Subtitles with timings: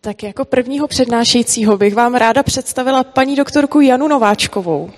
[0.00, 4.90] Tak jako prvního přednášejícího bych vám ráda představila paní doktorku Janu Nováčkovou.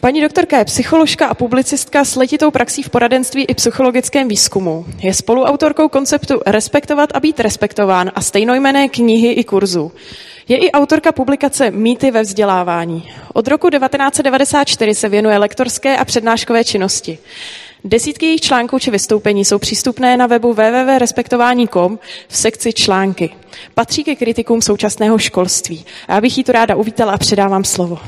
[0.00, 4.86] Paní doktorka je psycholožka a publicistka s letitou praxí v poradenství i psychologickém výzkumu.
[4.98, 9.92] Je spoluautorkou konceptu Respektovat a být respektován a stejnojmené knihy i kurzu.
[10.48, 13.10] Je i autorka publikace Mýty ve vzdělávání.
[13.32, 17.18] Od roku 1994 se věnuje lektorské a přednáškové činnosti.
[17.84, 23.30] Desítky jejich článků či vystoupení jsou přístupné na webu www.respektování.com v sekci články.
[23.74, 25.84] Patří ke kritikům současného školství.
[26.08, 27.98] Já bych jí tu ráda uvítala a předávám slovo.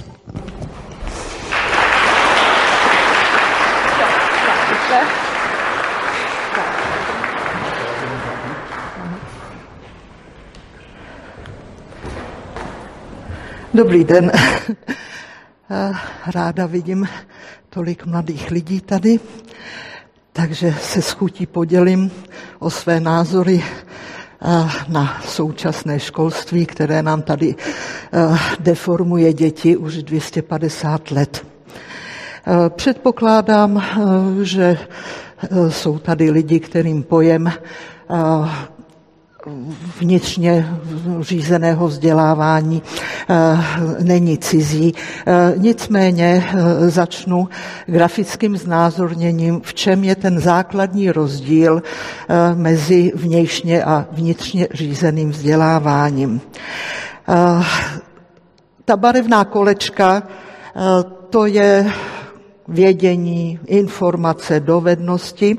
[13.74, 14.32] Dobrý den.
[16.34, 17.08] Ráda vidím
[17.74, 19.20] tolik mladých lidí tady,
[20.32, 22.10] takže se s chutí podělím
[22.58, 23.64] o své názory
[24.88, 27.54] na současné školství, které nám tady
[28.60, 31.46] deformuje děti už 250 let.
[32.68, 33.82] Předpokládám,
[34.42, 34.78] že
[35.68, 37.52] jsou tady lidi, kterým pojem
[40.00, 40.68] vnitřně
[41.20, 42.82] řízeného vzdělávání
[43.28, 43.58] eh,
[44.02, 44.94] není cizí.
[45.26, 47.48] Eh, nicméně eh, začnu
[47.86, 51.82] grafickým znázorněním, v čem je ten základní rozdíl
[52.54, 56.40] mezi vnějšně a vnitřně řízeným vzděláváním.
[58.84, 60.22] Ta barevná kolečka,
[61.30, 61.92] to je
[62.68, 65.58] vědění, informace, dovednosti.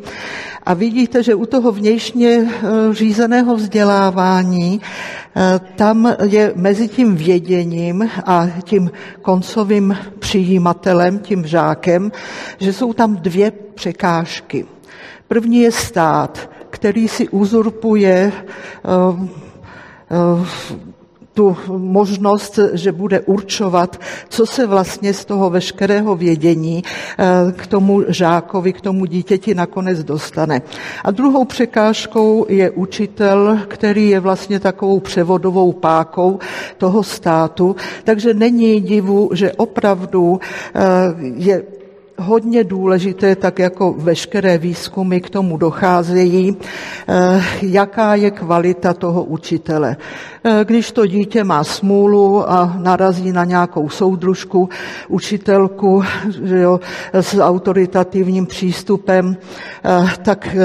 [0.64, 4.82] A vidíte, že u toho vnějšně eh, řízeného vzdělávání
[5.36, 12.12] eh, tam je mezi tím věděním a tím koncovým přijímatelem, tím žákem,
[12.60, 14.66] že jsou tam dvě překážky.
[15.28, 18.46] První je stát, který si uzurpuje eh,
[21.36, 28.04] tu možnost, že bude určovat, co se vlastně z toho veškerého vědění eh, k tomu
[28.08, 30.62] žákovi, k tomu dítěti nakonec dostane.
[31.04, 36.40] A druhou překážkou je učitel, který je vlastně takovou převodovou pákou
[36.78, 40.82] toho státu, takže není divu, že opravdu eh,
[41.36, 41.64] je
[42.18, 46.58] hodně důležité, tak jako veškeré výzkumy k tomu docházejí,
[47.08, 49.98] eh, jaká je kvalita toho učitele.
[50.44, 54.70] Eh, když to dítě má smůlu a narazí na nějakou soudružku,
[55.08, 56.04] učitelku
[56.44, 56.80] že jo,
[57.14, 59.38] s autoritativním přístupem,
[59.86, 60.56] eh, tak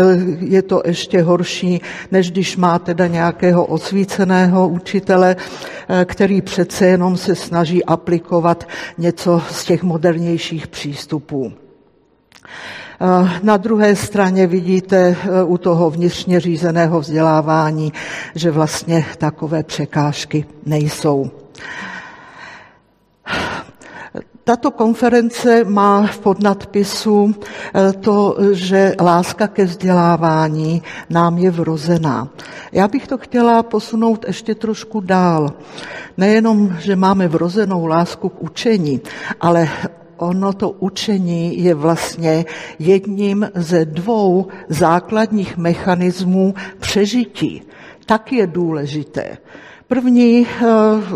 [0.41, 5.37] je to ještě horší, než když má teda nějakého osvíceného učitele,
[6.05, 8.69] který přece jenom se snaží aplikovat
[8.99, 11.50] něco z těch modernějších přístupů.
[13.43, 17.93] Na druhé straně vidíte e, u toho vnitřně řízeného vzdělávání,
[18.34, 21.31] že vlastně takové překážky nejsou.
[24.44, 32.28] Tato konference má v podnadpisu e, to, že láska ke vzdělávání nám je vrozená.
[32.72, 35.53] Já bych to chtěla posunout ještě trošku dál.
[36.16, 39.00] Nejenom, že máme vrozenou lásku k učení,
[39.41, 39.69] ale
[40.20, 42.44] ono to učení je vlastně
[42.78, 47.62] jedním ze dvou základních mechanismů přežití.
[48.06, 49.36] Tak je důležité.
[49.88, 50.64] První eh,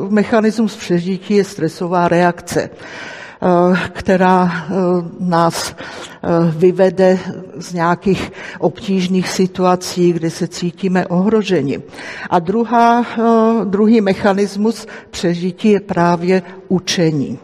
[0.09, 4.75] mechanismus přežití je stresová reakce, eh, která eh,
[5.20, 5.76] nás
[6.56, 7.19] vyvede
[7.56, 11.82] z nějakých obtížných situací, kde se cítíme ohroženi.
[12.31, 13.06] A druhá,
[13.64, 17.38] druhý mechanismus přežití je právě učení.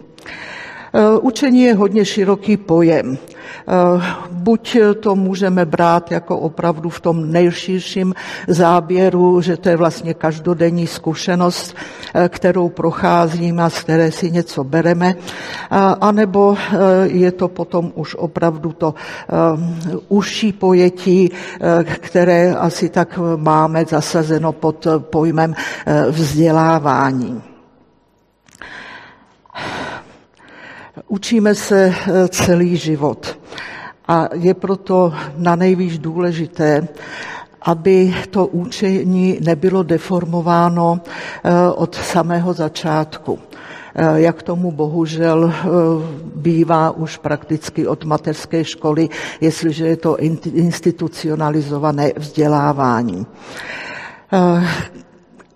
[0.92, 3.18] Eh, učení je hodně široký pojem.
[3.18, 8.14] Eh, buď to můžeme brát jako opravdu v tom nejširším
[8.48, 11.76] záběru, že to je vlastně každodenní zkušenost,
[12.14, 15.14] eh, kterou procházíme a z které si něco bereme,
[16.00, 16.56] anebo
[17.02, 18.94] je to potom už opravdu to
[20.08, 21.30] užší pojetí,
[21.84, 25.54] které asi tak máme zasazeno pod pojmem
[26.10, 27.42] vzdělávání.
[31.08, 33.38] Učíme se eh, celý život
[34.08, 36.88] a je proto na nejvíc důležité,
[37.62, 43.38] aby to učení nebylo deformováno eh, od samého začátku.
[43.94, 45.52] Eh, jak tomu bohužel
[46.34, 49.08] bývá už prakticky od mateřské školy,
[49.40, 50.16] jestliže je to
[50.54, 53.26] institucionalizované vzdělávání.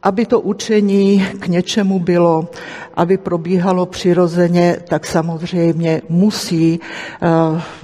[0.05, 2.49] Aby to učení k něčemu bylo,
[2.95, 7.29] aby probíhalo přirozeně, tak samozřejmě musí eh,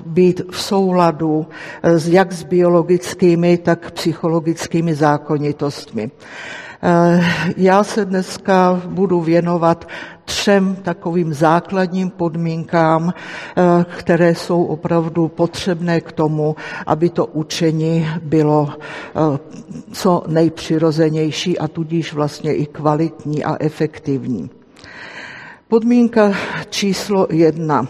[0.07, 1.47] být v souladu
[1.83, 6.11] s jak s biologickými, tak psychologickými zákonitostmi.
[6.83, 7.21] Eh,
[7.57, 9.89] já se dneska budu věnovat
[10.25, 16.57] třem takovým základním podmínkám, eh, které jsou opravdu potřebné k tomu,
[16.87, 19.39] aby to učení bylo eh,
[19.93, 24.51] co nejpřirozenější a tudíž vlastně i kvalitní a efektivní.
[25.69, 26.33] Podmínka
[26.71, 27.87] číslo jedna.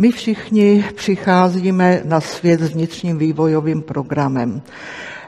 [0.00, 4.62] My všichni přicházíme na svět s vnitřním vývojovým programem.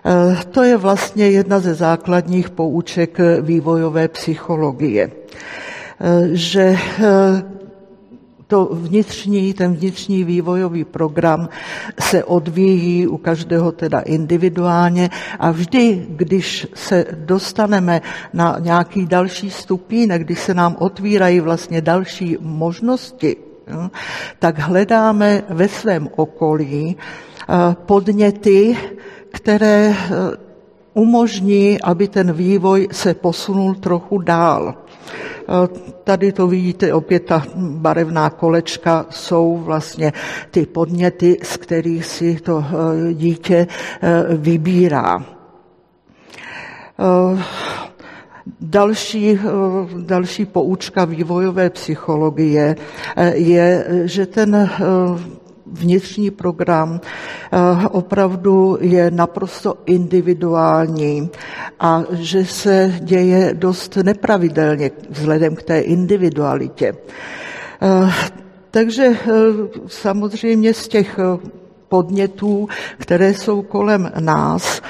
[0.05, 5.13] E, to je vlastně jedna ze základních pouček vývojové psychologie, e,
[6.33, 6.79] že e,
[8.47, 11.49] to vnitřní, ten vnitřní vývojový program
[12.01, 18.01] se odvíjí u každého teda individuálně a vždy, když se dostaneme
[18.33, 23.52] na nějaký další stupínek, když se nám otvírají vlastně další možnosti
[24.39, 28.77] tak hledáme ve svém okolí eh, podněty,
[29.33, 29.97] které eh,
[30.95, 34.75] umožní, aby ten vývoj se posunul trochu dál.
[34.75, 35.69] Eh,
[36.05, 40.13] tady to vidíte, opět ta barevná kolečka jsou vlastně
[40.51, 42.65] ty podněty, z kterých si to
[43.13, 43.67] dítě
[44.37, 45.25] vybírá.
[48.61, 49.41] Další, eh,
[49.99, 52.77] další poučka vývojové psychologie
[53.17, 54.69] eh, je, že ten eh,
[55.67, 57.01] vnitřní program
[57.91, 61.31] opravdu je naprosto individuální
[61.81, 66.95] a že se děje dost nepravidelně vzhledem k té individualitě.
[68.71, 69.17] Takže
[69.87, 71.19] samozřejmě z těch
[71.89, 72.69] podnětů,
[72.99, 74.83] které jsou kolem nás,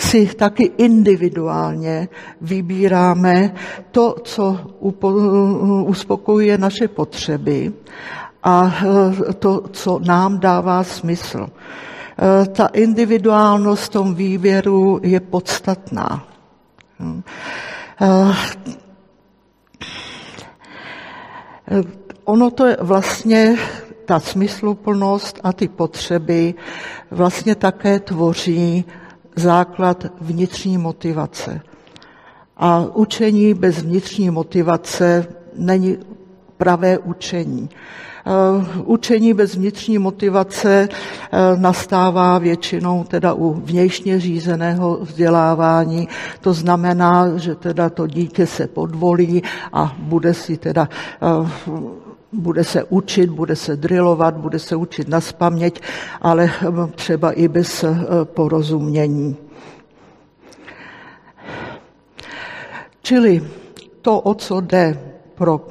[0.00, 2.08] si taky individuálně
[2.40, 3.54] vybíráme
[3.90, 4.58] to, co
[5.86, 7.72] uspokojuje naše potřeby
[8.42, 8.72] a
[9.30, 11.46] e, to, co nám dává smysl.
[11.46, 16.24] E, ta individuálnost v tom výběru je podstatná.
[18.00, 18.32] E,
[22.24, 23.56] ono to je vlastně
[24.04, 26.54] ta smysluplnost a ty potřeby
[27.10, 28.84] vlastně také tvoří
[29.36, 31.60] základ vnitřní motivace.
[32.56, 35.98] A učení bez vnitřní motivace není
[36.56, 37.68] pravé učení.
[38.26, 46.08] Uh, učení bez vnitřní motivace uh, nastává většinou teda u vnějšně řízeného vzdělávání.
[46.40, 49.42] To znamená, že teda to dítě se podvolí
[49.72, 50.88] a bude si teda
[51.66, 55.80] uh, bude se učit, bude se drilovat, bude se učit na spaměť,
[56.20, 56.50] ale
[56.94, 59.36] třeba i bez eh, porozumění.
[63.02, 63.42] Čili
[64.02, 65.00] to, o co jde
[65.34, 65.66] pro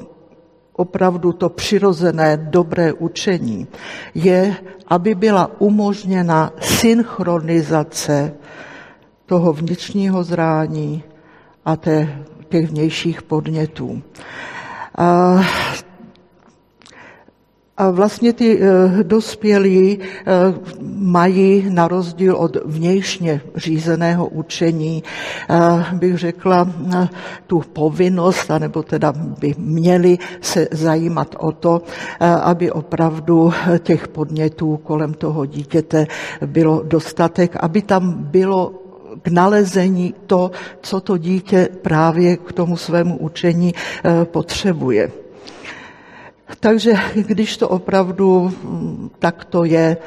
[0.73, 3.67] opravdu to přirozené dobré učení,
[4.15, 4.55] je,
[4.87, 8.33] aby byla umožněna synchronizace
[9.25, 11.03] toho vnitřního zrání
[11.65, 14.01] a té, těch vnějších podnětů.
[14.97, 15.39] A
[17.79, 20.33] a vlastně ty eh, dospělí eh,
[20.95, 25.03] mají na rozdíl od vnějšně řízeného učení,
[25.49, 26.67] eh, bych řekla,
[27.47, 31.81] tu povinnost, anebo teda by měli se zajímat o to,
[32.19, 36.07] aby opravdu těch podnětů kolem toho dítěte
[36.45, 38.73] bylo dostatek, aby tam bylo
[39.21, 40.51] k nalezení to,
[40.81, 43.73] co to dítě právě k tomu svému učení
[44.23, 45.28] potřebuje.
[46.59, 49.97] Takže když to opravdu mm, takto je,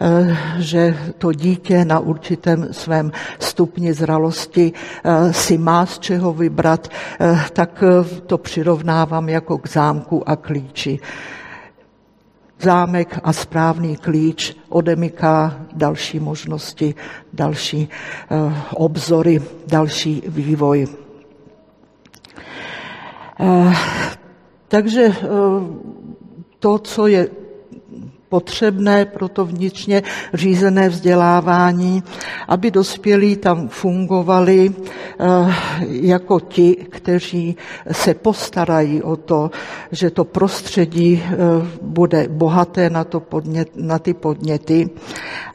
[0.00, 6.88] eh, že to dítě na určitém svém stupni zralosti eh, si má z čeho vybrat,
[7.20, 7.84] eh, tak
[8.26, 10.98] to přirovnávám jako k zámku a klíči.
[12.60, 16.94] Zámek a správný klíč odemyká další možnosti,
[17.32, 17.88] další
[18.74, 20.86] obzory, další vývoj.
[24.68, 25.26] Takže eh,
[26.58, 27.28] to, co je
[28.28, 30.02] potřebné pro to vnitřně
[30.34, 32.02] řízené vzdělávání,
[32.48, 35.54] aby dospělí tam fungovali eh,
[35.88, 37.56] jako ti, kteří
[37.92, 39.50] se postarají o to,
[39.92, 41.36] že to prostředí eh,
[41.82, 44.90] bude bohaté na, to podnět, na ty podněty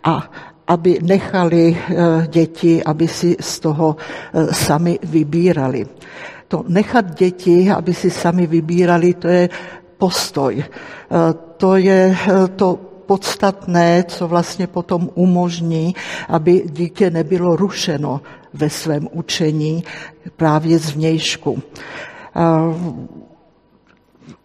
[0.04, 0.32] a
[0.68, 1.78] aby nechali
[2.28, 3.96] děti, aby si z toho
[4.52, 5.86] sami vybírali
[6.54, 9.50] to nechat děti, aby si sami vybírali, to je
[9.98, 10.62] postoj.
[10.62, 10.66] E,
[11.58, 15.96] to je e, to podstatné, co vlastně potom umožní,
[16.30, 18.22] aby dítě nebylo rušeno
[18.54, 19.84] ve svém učení
[20.38, 21.62] právě z vnějšku.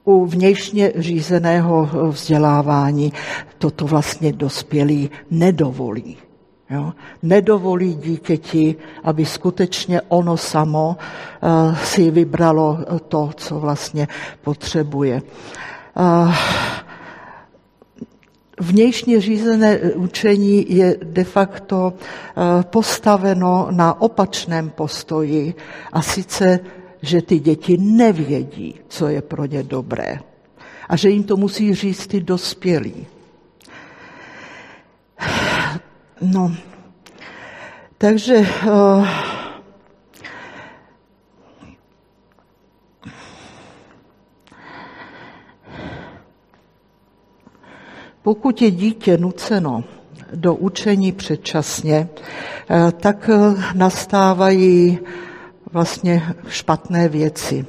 [0.04, 3.12] U vnějšně řízeného vzdělávání
[3.58, 6.27] toto vlastně dospělí nedovolí.
[6.70, 6.92] Jo?
[7.22, 14.08] Nedovolí dítěti, aby skutečně ono samo uh, si vybralo to, co vlastně
[14.42, 15.22] potřebuje.
[15.98, 16.34] Uh,
[18.60, 21.92] Vnějšně řízené učení je de facto
[22.62, 25.54] postaveno na opačném postoji
[25.92, 26.60] a sice,
[27.02, 30.18] že ty děti nevědí, co je pro ně dobré
[30.88, 33.06] a že jim to musí říct ty dospělí.
[36.20, 36.52] No,
[37.98, 39.08] takže uh,
[48.22, 49.84] pokud je dítě nuceno
[50.34, 52.08] do učení předčasně,
[52.70, 54.98] uh, tak uh, nastávají
[55.72, 57.66] vlastně špatné věci.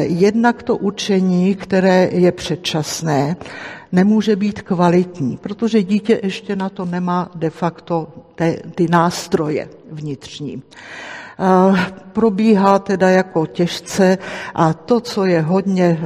[0.00, 3.36] Jednak to učení, které je předčasné,
[3.92, 10.62] nemůže být kvalitní, protože dítě ještě na to nemá de facto te, ty nástroje vnitřní.
[12.12, 14.18] Probíhá teda jako těžce
[14.54, 15.98] a to, co je hodně e,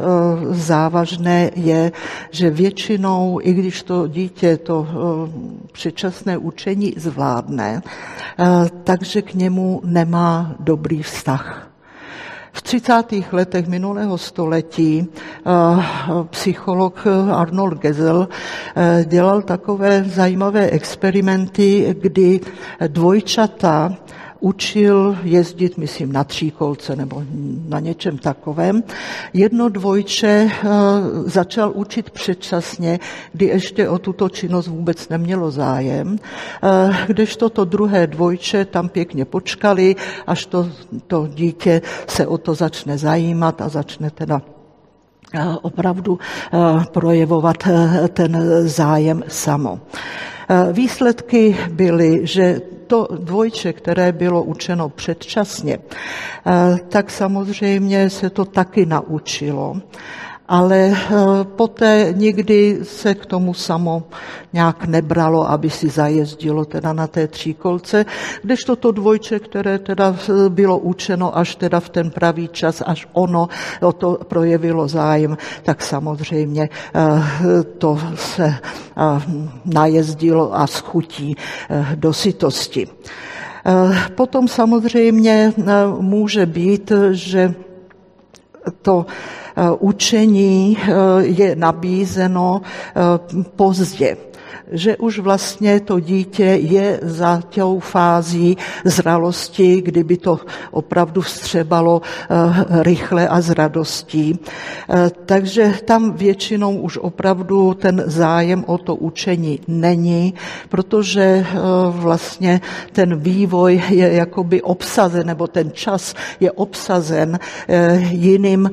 [0.55, 1.93] závažné, je,
[2.31, 7.83] že většinou, i když to dítě to e, předčasné učení zvládne,
[8.85, 11.74] takže k němu nemá dobrý vztah.
[12.56, 12.94] V 30.
[13.32, 15.50] letech minulého století eh,
[16.30, 18.28] psycholog Arnold Gesell
[18.76, 22.40] eh, dělal takové zajímavé experimenty, kdy
[22.88, 23.96] dvojčata
[24.45, 27.23] učil jezdit, myslím, na tříkolce nebo
[27.69, 28.83] na něčem takovém.
[29.33, 30.69] Jedno dvojče eh,
[31.25, 33.01] začal učit předčasně,
[33.33, 36.17] kdy ještě o tuto činnost vůbec nemělo zájem,
[36.63, 39.97] eh, kdežto to druhé dvojče tam pěkně počkali,
[40.27, 40.69] až to,
[41.07, 44.43] to dítě se o to začne zajímat a začne teda
[45.35, 46.19] eh, opravdu
[46.93, 47.57] projevovat
[48.13, 48.37] ten
[48.69, 49.81] zájem samo.
[50.73, 52.61] Výsledky byly, že
[52.95, 55.79] to dvojče, které bylo učeno předčasně,
[56.47, 59.77] eh, tak samozřejmě se to taky naučilo
[60.49, 60.95] ale eh,
[61.57, 64.03] poté nikdy se k tomu samo
[64.53, 68.07] nějak nebralo, aby si zajezdilo teda na té tříkolce,
[68.43, 73.09] když to dvojče, které teda eh, bylo učeno až teda v ten pravý čas, až
[73.13, 73.49] ono
[73.81, 76.69] o to projevilo zájem, tak samozřejmě
[77.79, 78.55] to se
[79.65, 81.37] najezdilo a schutí
[81.95, 82.89] do sytosti.
[84.15, 85.53] Potom samozřejmě
[86.01, 87.55] může být, že
[88.83, 89.06] to
[89.80, 90.76] učení
[91.21, 92.62] je nabízeno
[93.56, 94.16] pozdě
[94.73, 102.82] že už vlastně to dítě je za tou fází zralosti, kdyby to opravdu vstřebalo eh,
[102.82, 104.38] rychle a s radostí.
[104.38, 110.34] Eh, takže tam většinou už opravdu ten zájem o to učení není,
[110.68, 111.46] protože eh,
[111.90, 112.61] vlastně
[112.92, 117.38] ten vývoj je jakoby obsazen, nebo ten čas je obsazen
[118.11, 118.70] jiným,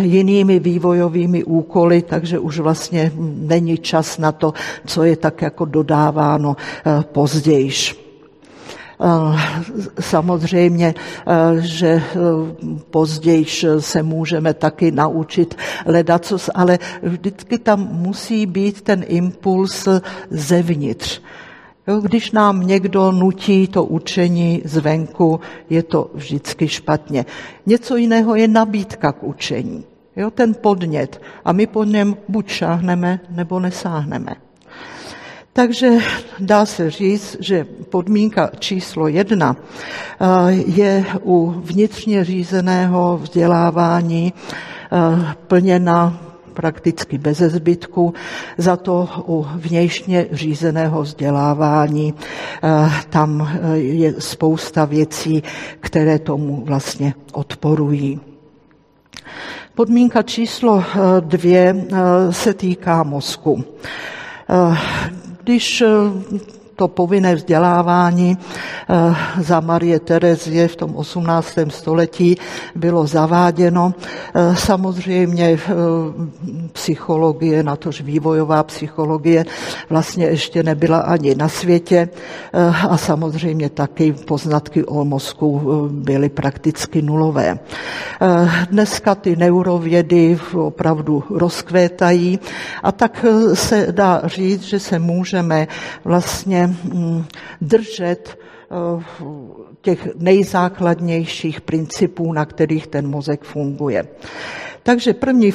[0.00, 4.52] jinými vývojovými úkoly, takže už vlastně není čas na to,
[4.86, 8.04] co je tak jako dodáváno eh, pozdějiš.
[9.00, 9.38] Eh,
[10.00, 12.02] samozřejmě, eh, že
[12.90, 13.46] později
[13.78, 15.54] se můžeme taky naučit
[15.86, 19.88] ledacos, ale vždycky tam musí být ten impuls
[20.30, 21.20] zevnitř.
[22.02, 25.40] Když nám někdo nutí to učení zvenku,
[25.70, 27.26] je to vždycky špatně.
[27.66, 29.84] Něco jiného je nabídka k učení.
[30.16, 31.22] Jo, ten podnět.
[31.44, 34.47] A my po něm buď šáhneme, nebo nesáhneme.
[35.58, 35.90] Takže
[36.38, 46.20] dá se říct, že podmínka číslo jedna eh, je u vnitřně řízeného vzdělávání eh, plněna
[46.54, 48.14] prakticky bez zbytku,
[48.58, 52.14] za to u vnějšně řízeného vzdělávání
[52.62, 55.42] eh, tam je spousta věcí,
[55.80, 58.20] které tomu vlastně odporují.
[59.74, 60.84] Podmínka číslo
[61.20, 61.86] dvě
[62.30, 63.64] se týká mozku
[65.48, 65.88] když eh,
[66.78, 71.58] to povinné vzdělávání eh, za Marie Terezie v tom 18.
[71.68, 72.38] století
[72.74, 73.94] bylo zaváděno.
[74.34, 75.58] Eh, samozřejmě
[76.72, 79.44] psychologie, natož vývojová psychologie
[79.90, 82.08] vlastně ještě nebyla ani na světě
[82.88, 87.58] a samozřejmě taky poznatky o mozku byly prakticky nulové.
[88.70, 92.38] Dneska ty neurovědy opravdu rozkvétají
[92.82, 95.68] a tak se dá říct, že se můžeme
[96.04, 97.24] vlastně mm,
[97.60, 99.04] držet eh,
[99.80, 104.08] těch nejzákladnějších principů, na kterých ten mozek funguje.
[104.82, 105.52] Takže první,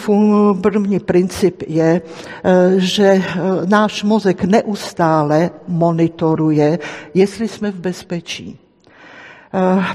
[0.61, 3.23] první princip je, eh, že eh,
[3.65, 6.79] náš mozek neustále monitoruje,
[7.13, 8.59] jestli jsme v bezpečí.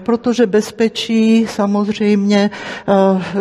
[0.03, 2.51] Protože bezpečí samozřejmě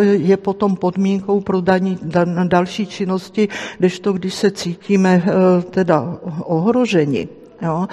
[0.01, 1.99] je potom podmínkou pro daní,
[2.47, 3.49] další činnosti,
[3.99, 5.23] to, když se cítíme
[5.69, 7.27] teda ohroženi
[7.61, 7.87] jo,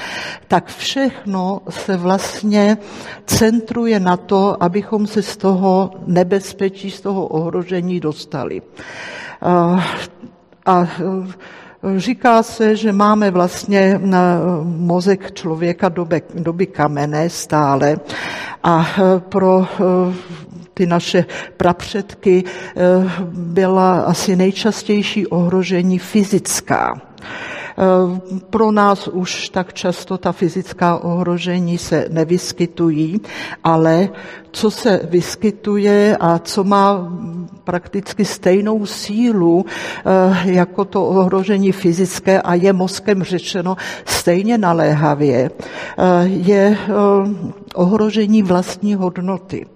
[0.48, 2.78] tak všechno se vlastně
[3.26, 8.62] centruje na to, abychom se z toho nebezpečí, z toho ohrožení dostali.
[9.42, 9.84] A,
[10.66, 10.88] a
[11.96, 17.96] Říká se, že máme vlastně na mozek člověka doby, doby kamenné stále
[18.62, 18.86] a
[19.18, 19.66] pro
[20.74, 21.24] ty naše
[21.56, 22.44] prapředky
[23.32, 27.00] byla asi nejčastější ohrožení fyzická.
[27.74, 33.20] Eh, pro nás už tak často ta fyzická ohrožení se nevyskytují,
[33.64, 34.08] ale
[34.52, 37.12] co se vyskytuje a co má
[37.64, 46.26] prakticky stejnou sílu eh, jako to ohrožení fyzické a je mozkem řečeno stejně naléhavě, eh,
[46.26, 46.78] je
[47.74, 49.66] ohrožení vlastní hodnoty.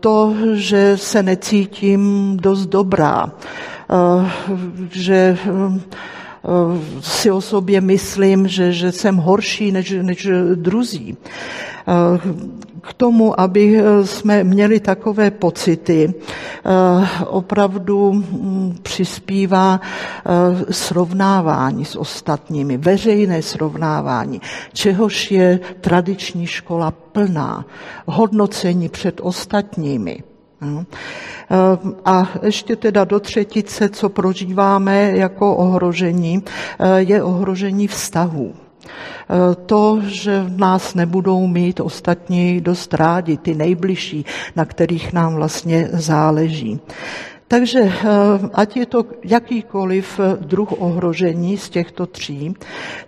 [0.00, 3.32] To, že se necítím dost dobrá,
[4.90, 5.38] že
[7.00, 11.16] si o sobě myslím, že, že jsem horší než, než druzí.
[11.16, 12.20] Eh,
[12.80, 16.14] k tomu, aby eh, jsme měli takové pocity,
[17.26, 19.80] opravdu hm, přispívá
[20.70, 24.40] srovnávání s ostatními, veřejné srovnávání,
[24.72, 27.64] čehož je tradiční škola plná,
[28.06, 30.22] hodnocení před ostatními.
[30.62, 30.86] Ehm,
[32.04, 36.42] a ještě teda do třetice, co prožíváme jako ohrožení,
[36.78, 38.54] eh, je ohrožení vztahů.
[38.54, 44.24] Eh, to, že nás nebudou mít ostatní dost rádi, ty nejbližší,
[44.56, 46.80] na kterých nám vlastně záleží.
[47.48, 47.92] Takže eh,
[48.54, 52.54] ať je to jakýkoliv druh ohrožení z těchto tří,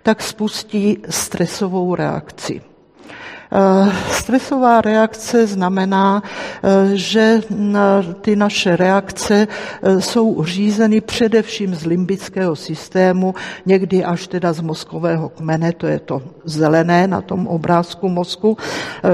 [0.03, 2.61] tak spustí stresovou reakci.
[3.55, 7.41] Eh, stresová reakce znamená, eh, že
[8.21, 15.29] ty naše reakce eh, jsou řízeny především z limbického systému, někdy až teda z mozkového
[15.29, 18.57] kmene, to je to zelené na tom obrázku mozku,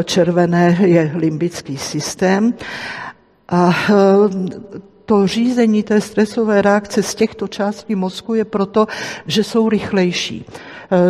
[0.04, 2.54] červené je limbický systém.
[3.49, 3.75] A
[5.06, 8.88] to řízení té stresové reakce z těchto částí mozku je proto,
[9.27, 10.45] že jsou rychlejší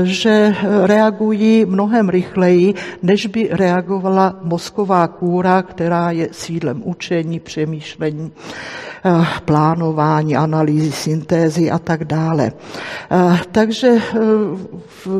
[0.03, 8.31] že reagují mnohem rychleji, než by reagovala mozková kůra, která je sídlem učení, přemýšlení,
[9.05, 12.51] eh, plánování, analýzy, syntézy a tak dále.
[13.11, 14.17] Eh, takže eh,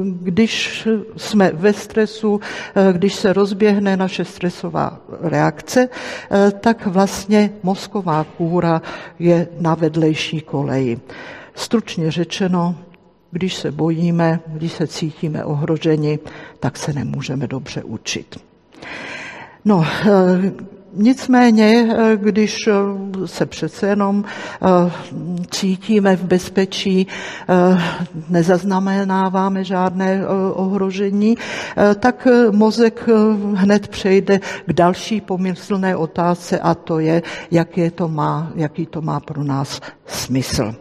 [0.04, 2.39] když jsme ve stresu,
[2.91, 5.89] když se rozběhne naše stresová reakce,
[6.60, 8.82] tak vlastně mozková kůra
[9.19, 11.00] je na vedlejší koleji.
[11.56, 12.76] Stručně řečeno,
[13.32, 16.20] když se bojíme, když se cítíme ohroženi,
[16.60, 18.38] tak se nemůžeme dobře učit.
[19.65, 20.52] No, eh,
[20.94, 22.74] Nicméně, eh, když eh,
[23.28, 24.24] se přece jenom
[25.50, 27.08] cítíme v bezpečí,
[28.30, 31.38] nezaznamenáváme žádné ohrožení,
[32.00, 33.10] tak mozek
[33.54, 39.20] hned přejde k další pomyslné otázce a to je, jaký to má, jaký to má
[39.20, 40.76] pro nás smysl.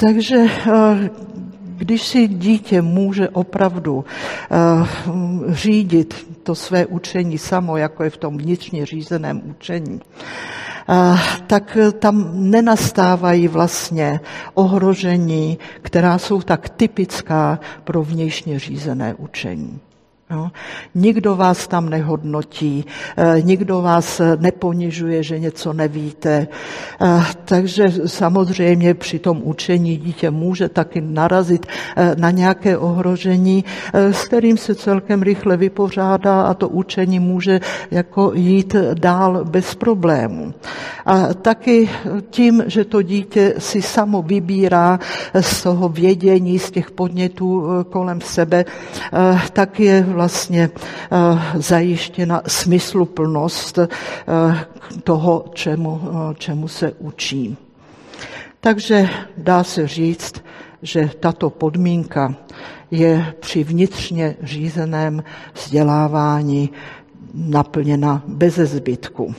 [0.00, 1.10] Takže eh,
[1.76, 4.04] když si dítě může opravdu
[4.50, 4.56] eh,
[5.48, 10.00] řídit to své učení samo, jako je v tom vnitřně řízeném učení,
[10.88, 14.20] eh, tak tam nenastávají vlastně
[14.54, 19.80] ohrožení, která jsou tak typická pro vnějšně řízené učení.
[20.30, 20.50] Jo?
[20.94, 22.84] Nikdo vás tam nehodnotí,
[23.16, 26.48] eh, nikdo vás neponižuje, že něco nevíte.
[27.00, 34.24] Eh, takže samozřejmě při tom učení dítě může taky narazit eh, na nějaké ohrožení, s
[34.24, 40.54] kterým se celkem rychle vypořádá a to učení může jako jít dál bez problémů.
[41.06, 41.90] A taky
[42.30, 44.98] tím, že to dítě si samo vybírá
[45.40, 48.64] z toho vědění, z těch podnětů kolem sebe,
[49.52, 50.19] tak je vlastně
[50.70, 50.70] eh,
[51.54, 53.88] zajištěna smysluplnost eh,
[55.04, 57.56] toho, čemu, eh, čemu se učí.
[58.60, 60.44] Takže dá se říct,
[60.82, 62.34] že tato podmínka
[62.90, 65.22] je při vnitřně řízeném
[65.54, 66.70] vzdělávání
[67.34, 69.34] naplněna bez zbytku.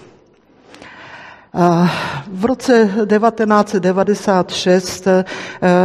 [2.32, 5.26] V roce 1996 eh,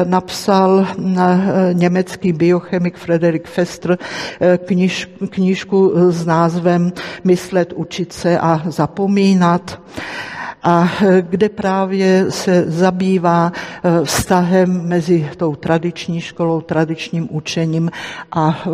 [0.05, 0.95] napsal eh,
[1.73, 3.99] německý biochemik Frederik Fester
[4.41, 6.93] eh, kniž, knížku s názvem
[7.25, 9.81] Myslet, učit se a zapomínat
[10.63, 10.89] a
[11.21, 13.53] kde právě se zabývá
[14.05, 17.91] vztahem mezi tou tradiční školou, tradičním učením
[18.33, 18.65] a,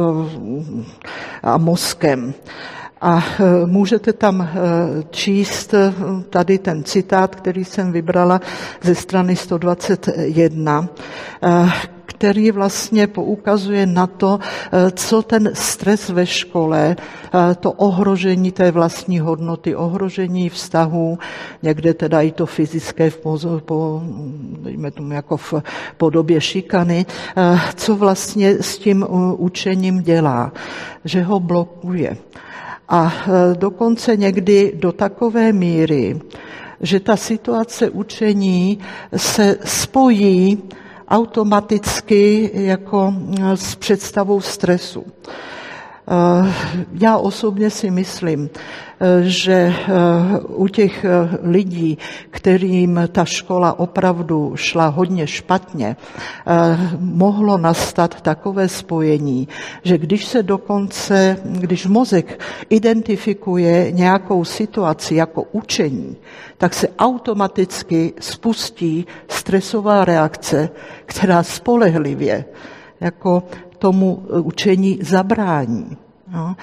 [1.42, 2.34] a mozkem.
[3.02, 4.48] A e, můžete tam e,
[5.10, 5.94] číst e,
[6.30, 8.40] tady ten citát, který jsem vybrala
[8.82, 10.88] ze strany 121,
[12.06, 14.38] který vlastně poukazuje na to,
[14.92, 16.96] co ten stres ve škole,
[17.60, 21.18] to ohrožení té vlastní hodnoty, ohrožení vztahů,
[21.62, 23.20] někde teda i to fyzické v
[23.64, 24.02] po,
[24.62, 25.54] dejme tomu jako v
[25.96, 27.06] podobě šikany,
[27.74, 30.52] co vlastně s tím učením dělá,
[31.04, 32.16] že ho blokuje.
[32.92, 36.20] A e, dokonce někdy do takové míry,
[36.80, 38.78] že ta situace učení
[39.16, 40.62] se spojí
[41.08, 45.04] automaticky jako e, s představou stresu.
[46.12, 46.52] Eh,
[46.92, 48.50] já osobně si myslím,
[49.00, 49.72] eh, že eh,
[50.48, 51.06] u těch
[51.42, 51.98] lidí,
[52.30, 55.96] kterým ta škola opravdu šla hodně špatně,
[56.98, 59.48] mohlo nastat takové spojení,
[59.82, 66.16] že když se dokonce, když mozek identifikuje nějakou situaci jako učení,
[66.58, 70.70] tak se automaticky spustí stresová reakce,
[71.06, 72.44] která spolehlivě
[73.00, 73.42] jako
[73.78, 76.01] tomu učení zabrání.
[76.32, 76.56] No.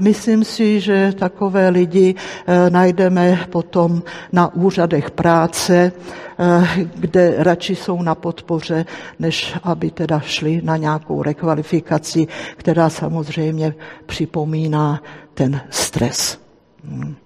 [0.00, 5.92] Myslím si, že takové lidi eh, najdeme potom na úřadech práce,
[6.38, 8.86] eh, kde radši jsou na podpoře,
[9.18, 13.74] než aby teda šli na nějakou rekvalifikaci, která samozřejmě
[14.06, 15.02] připomíná
[15.34, 16.38] ten stres.
[16.84, 17.16] Hmm.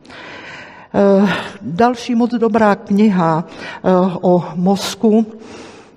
[1.62, 3.44] Další moc dobrá kniha
[4.20, 5.26] o mozku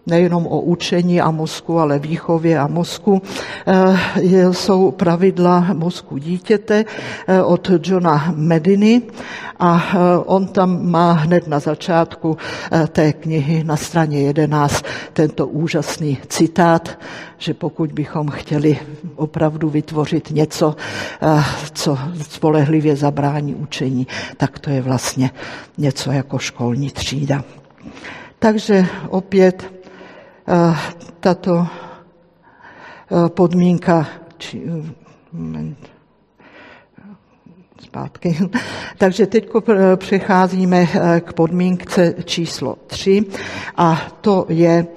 [0.08, 3.22] nejenom o učení a mozku, ale výchově a mozku,
[3.68, 6.86] eh, jsou pravidla mozku dítěte
[7.28, 9.02] eh, od Johna Mediny
[9.60, 12.38] a eh, on tam má hned na začátku
[12.88, 17.00] té knihy na straně 11 tento úžasný citát,
[17.38, 18.80] že pokud bychom chtěli
[19.16, 20.76] opravdu vytvořit něco,
[21.74, 25.32] co spolehlivě zabrání učení, tak to je vlastně
[25.78, 27.44] něco jako školní třída.
[28.40, 29.75] Takže opět
[31.20, 34.62] tato eh, podmínka, či,
[35.32, 35.78] moment,
[37.82, 38.38] zpátky.
[38.98, 39.50] Takže teď
[39.96, 43.26] přecházíme eh, k podmínce číslo tři
[43.78, 44.88] a to je,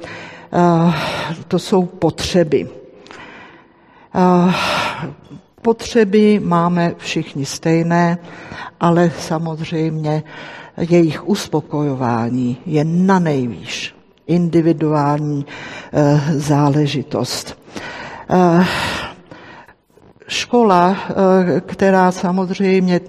[1.49, 2.69] to jsou potřeby.
[5.63, 8.19] Potřeby máme všichni stejné,
[8.81, 10.23] ale samozřejmě
[10.79, 13.98] jejich uspokojování je na nejvýš
[14.29, 15.47] individuální
[15.93, 17.59] eh, záležitost.
[18.31, 18.65] Eh,
[20.29, 23.01] škola, eh, která samozřejmě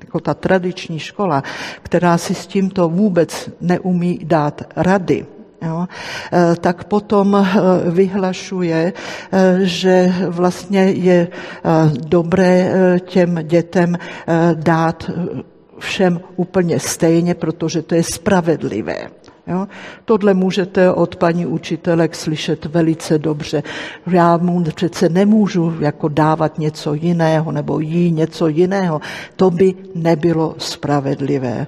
[0.00, 1.42] jako ta tradiční škola,
[1.82, 5.26] která si s tímto vůbec neumí dát rady,
[5.62, 5.86] Jo,
[6.60, 7.48] tak potom
[7.90, 8.92] vyhlašuje,
[9.58, 11.28] že vlastně je
[12.08, 13.98] dobré těm dětem
[14.54, 15.10] dát
[15.78, 19.10] všem úplně stejně, protože to je spravedlivé.
[19.46, 19.68] Jo?
[20.04, 23.62] Tohle můžete od paní učitelek slyšet velice dobře.
[24.06, 29.00] Já mu přece nemůžu jako dávat něco jiného nebo jí něco jiného.
[29.36, 31.66] To by nebylo spravedlivé.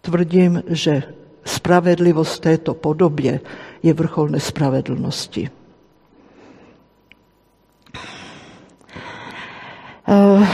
[0.00, 1.02] Tvrdím, že
[1.44, 3.40] spravedlivost této podobě
[3.82, 5.50] je vrchol nespravedlnosti.
[10.08, 10.46] Uh,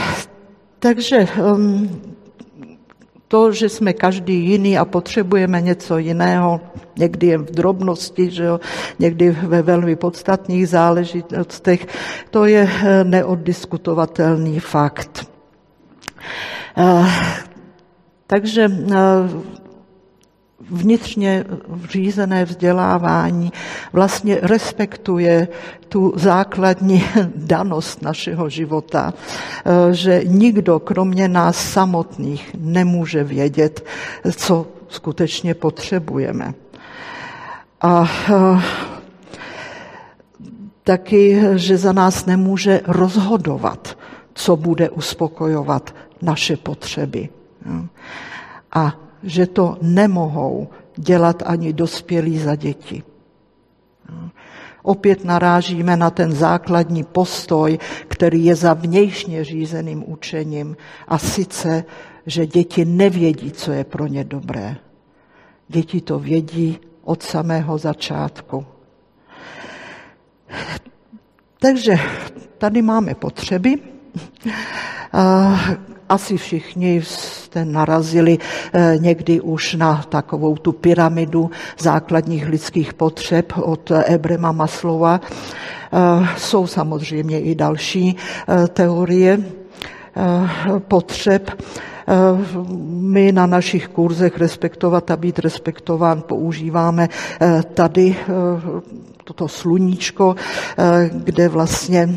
[0.79, 2.12] takže um,
[3.33, 6.61] To, že jsme každý jiný a potřebujeme něco jiného,
[6.97, 8.59] někdy jen v drobnosti, že jo,
[8.99, 11.87] někdy ve velmi podstatných záležitostech,
[12.29, 15.25] to je eh, neoddiskutovatelný fakt.
[16.77, 17.05] Eh,
[18.27, 18.69] takže
[20.69, 21.45] vnitřně
[21.89, 23.53] řízené vzdělávání
[23.93, 25.47] vlastně respektuje
[25.89, 27.03] tu základní
[27.35, 33.85] danost našeho života, eh, že nikdo kromě nás samotných nemůže vědět,
[34.35, 36.53] co skutečně potřebujeme.
[37.81, 38.61] A eh,
[40.83, 43.97] taky, že za nás nemůže rozhodovat,
[44.33, 47.29] co bude uspokojovat naše potřeby.
[48.73, 53.03] A že to nemohou dělat ani dospělí za děti.
[54.83, 61.83] Opět narážíme na ten základní postoj, který je za vnějšně řízeným učením, a sice,
[62.25, 64.75] že děti nevědí, co je pro ně dobré.
[65.67, 68.65] Děti to vědí od samého začátku.
[71.59, 71.95] Takže
[72.57, 73.79] tady máme potřeby,
[76.09, 78.37] asi všichni jste narazili
[78.73, 85.21] eh, někdy už na takovou tu pyramidu základních lidských potřeb od Ebrema Maslova.
[85.21, 89.39] Eh, jsou samozřejmě i další eh, teorie
[90.77, 91.63] potřeb.
[92.87, 97.09] My na našich kurzech respektovat a být respektován používáme
[97.73, 98.15] tady
[99.23, 100.35] toto sluníčko,
[101.25, 102.09] kde vlastně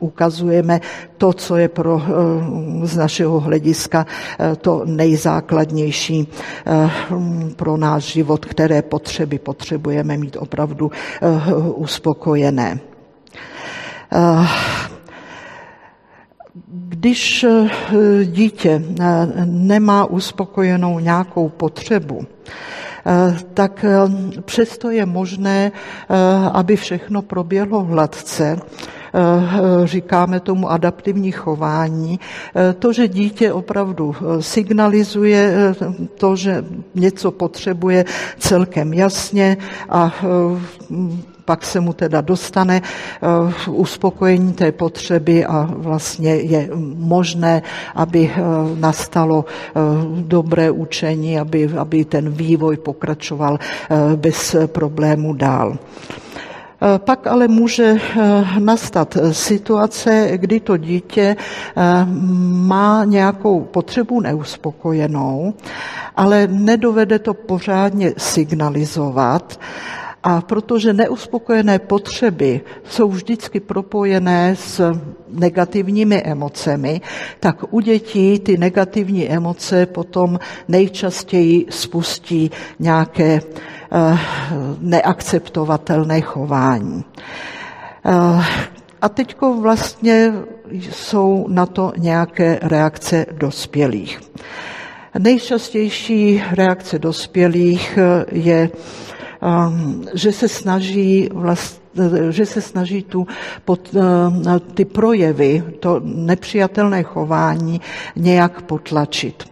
[0.00, 0.80] ukazujeme
[1.18, 6.28] to, co je pro, eh, z našeho hlediska eh, to nejzákladnější
[6.66, 6.90] eh,
[7.56, 10.90] pro náš život, které potřeby potřebujeme mít opravdu
[11.74, 12.78] uspokojené.
[16.68, 17.46] Když
[18.24, 18.82] dítě
[19.44, 22.26] nemá uspokojenou nějakou potřebu,
[23.54, 23.84] tak
[24.44, 25.72] přesto je možné,
[26.52, 28.58] aby všechno proběhlo hladce,
[29.84, 35.74] říkáme tomu adaptivní chování, eh, to, že dítě opravdu eh, signalizuje
[36.14, 36.64] to, že
[36.94, 38.04] něco potřebuje
[38.38, 39.56] celkem jasně
[39.88, 40.14] a
[41.44, 42.82] pak se mu teda dostane
[43.70, 47.62] uspokojení té potřeby a vlastně je možné,
[47.94, 48.30] aby
[48.74, 49.44] nastalo
[50.20, 53.58] dobré učení, aby, aby ten vývoj pokračoval
[54.16, 55.78] bez problému dál.
[56.82, 61.82] Eh, pak ale může eh, nastat situace, kdy to dítě eh,
[62.68, 65.54] má nějakou potřebu neuspokojenou,
[66.16, 69.60] ale nedovede to pořádně signalizovat.
[70.22, 77.00] A protože neuspokojené potřeby jsou vždycky propojené s negativními emocemi,
[77.40, 83.75] tak u dětí ty negativní emoce potom nejčastěji spustí nějaké Eh,
[84.80, 87.04] neakceptovatelné chování.
[88.04, 88.44] Eh,
[89.02, 90.32] a teď vlastně
[90.70, 94.20] jsou na to nějaké reakce dospělých.
[95.18, 97.98] Nejčastější reakce dospělých
[98.32, 98.70] je,
[100.14, 101.86] že se snaží vlastně
[102.30, 103.26] že se snaží tu,
[103.64, 107.80] pod, eh, ty projevy, to nepřijatelné chování
[108.16, 109.44] nějak potlačit.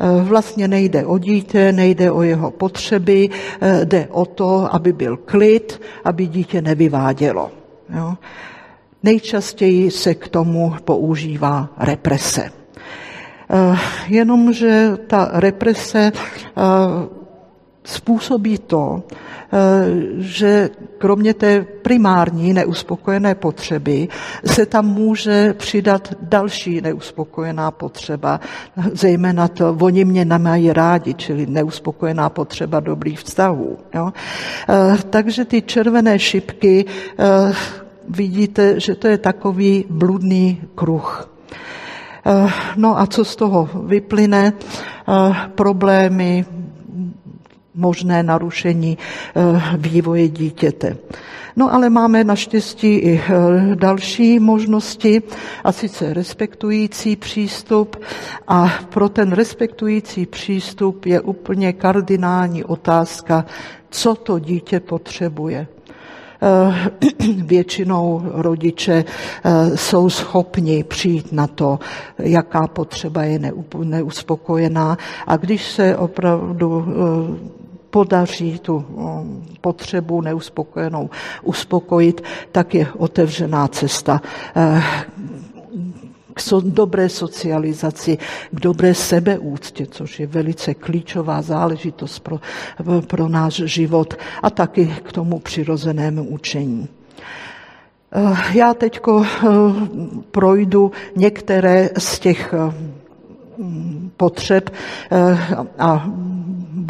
[0.00, 3.28] Eh, vlastně nejde o dítě, nejde o jeho potřeby,
[3.60, 7.50] eh, jde o to, aby byl klid, aby dítě nevyvádělo.
[7.96, 8.14] Jo?
[9.02, 12.50] Nejčastěji se k tomu používá represe.
[13.50, 16.12] Eh, jenomže ta represe
[17.84, 19.58] způsobí to, eh,
[20.18, 24.08] že kromě té primární neuspokojené potřeby
[24.46, 28.40] se tam může přidat další neuspokojená potřeba,
[28.92, 33.78] zejména to, oni mě nemají rádi, čili neuspokojená potřeba dobrých vztahů.
[33.94, 34.12] Jo?
[34.68, 36.84] Eh, takže ty červené šipky
[37.18, 37.52] eh,
[38.08, 41.30] vidíte, že to je takový bludný kruh.
[42.76, 44.52] No a co z toho vyplyne?
[45.54, 46.44] Problémy,
[47.80, 49.40] možné narušení eh,
[49.76, 50.96] vývoje dítěte.
[51.56, 55.22] No ale máme naštěstí i eh, další možnosti,
[55.64, 57.96] a sice respektující přístup.
[58.48, 63.44] A pro ten respektující přístup je úplně kardinální otázka,
[63.90, 65.66] co to dítě potřebuje.
[66.42, 66.90] Eh,
[67.44, 69.04] většinou rodiče
[69.74, 71.78] jsou schopni přijít na to,
[72.18, 73.40] jaká potřeba je
[73.84, 74.98] neuspokojená.
[75.26, 76.84] A když se opravdu
[77.90, 78.84] podaří tu
[79.60, 81.10] potřebu neuspokojenou
[81.42, 82.20] uspokojit,
[82.52, 84.20] tak je otevřená cesta
[84.56, 84.82] eh,
[86.34, 88.18] k dobré socializaci,
[88.50, 92.40] k dobré sebeúctě, což je velice klíčová záležitost pro,
[93.06, 96.88] pro náš život a taky k tomu přirozenému učení.
[98.12, 99.24] Eh, já teď eh,
[100.30, 102.54] projdu některé z těch
[104.16, 104.70] potřeb
[105.78, 106.10] a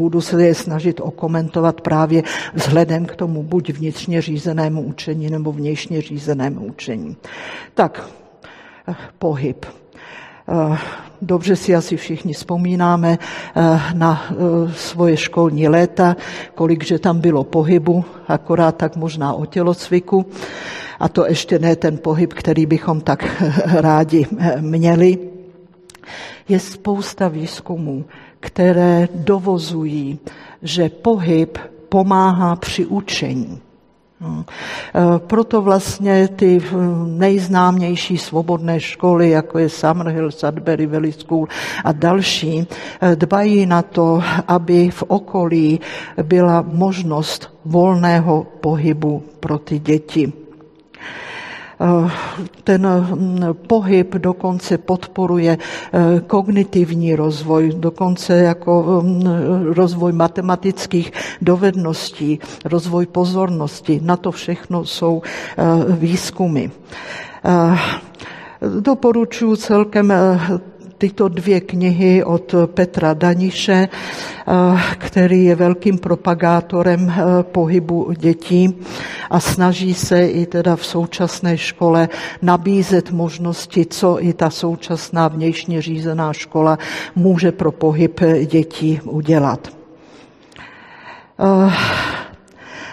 [0.00, 2.22] budu se je snažit okomentovat právě
[2.54, 7.16] vzhledem k tomu buď vnitřně řízenému učení nebo vnějšně řízenému učení.
[7.74, 8.08] Tak,
[9.18, 9.66] pohyb.
[11.22, 13.18] Dobře si asi všichni vzpomínáme
[13.94, 14.24] na
[14.72, 16.16] svoje školní léta,
[16.54, 20.26] kolik že tam bylo pohybu, akorát tak možná o tělocviku.
[21.00, 23.20] A to ještě ne ten pohyb, který bychom tak
[23.66, 24.26] rádi
[24.60, 25.18] měli.
[26.48, 28.04] Je spousta výzkumů,
[28.40, 30.18] které dovozují,
[30.62, 33.60] že pohyb pomáhá při učení.
[34.20, 34.44] No.
[34.44, 36.60] E, proto vlastně ty
[37.06, 41.46] nejznámější svobodné školy, jako je Summerhill, Sudbury Valley School
[41.84, 42.66] a další,
[43.00, 45.80] e, dbají na to, aby v okolí
[46.22, 50.32] byla možnost volného pohybu pro ty děti.
[51.80, 52.10] Eh,
[52.64, 59.24] ten mm, pohyb dokonce podporuje eh, kognitivní rozvoj, dokonce jako mm,
[59.72, 64.00] rozvoj matematických dovedností, rozvoj pozornosti.
[64.04, 66.70] Na to všechno jsou eh, výzkumy.
[68.80, 70.12] Doporučuji celkem
[71.00, 78.78] tyto dvě knihy od Petra Daniše, eh, který je velkým propagátorem eh, pohybu dětí
[79.30, 82.08] a snaží se i teda v současné škole
[82.42, 86.78] nabízet možnosti, co i ta současná vnějšně řízená škola
[87.16, 89.68] může pro pohyb dětí udělat.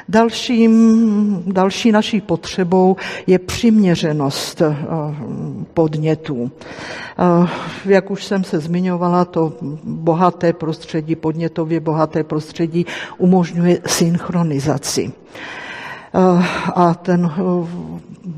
[0.10, 2.96] Dalším, další naší potřebou
[3.28, 4.76] je přiměřenost eh,
[5.74, 6.52] podnětů.
[7.20, 7.48] Eh,
[7.86, 12.86] jak už jsem se zmiňovala, to bohaté prostředí, podnětově bohaté prostředí
[13.18, 15.12] umožňuje synchronizaci.
[16.16, 16.44] Eh,
[16.76, 17.32] a ten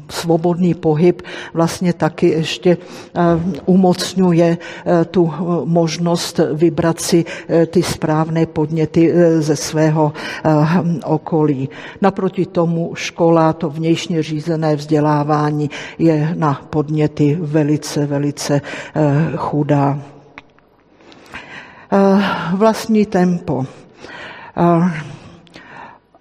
[0.10, 1.22] svobodný pohyb
[1.54, 3.22] vlastně taky ještě eh,
[3.66, 5.34] umocňuje eh, tu
[5.66, 10.14] možnost vybrat si eh, ty správné podněty ze svého
[11.06, 11.70] okolí.
[12.02, 18.62] Naproti tomu škola, to vnějšně řízené vzdělávání je na podněty velice, velice
[19.36, 20.00] chudá.
[22.54, 23.66] Vlastní tempo.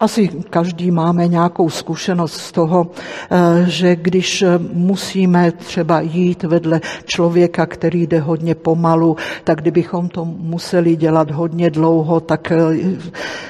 [0.00, 2.90] Asi každý máme nějakou zkušenost z toho,
[3.30, 10.24] eh, že když musíme třeba jít vedle člověka, který jde hodně pomalu, tak kdybychom to
[10.24, 12.58] museli dělat hodně dlouho, tak eh,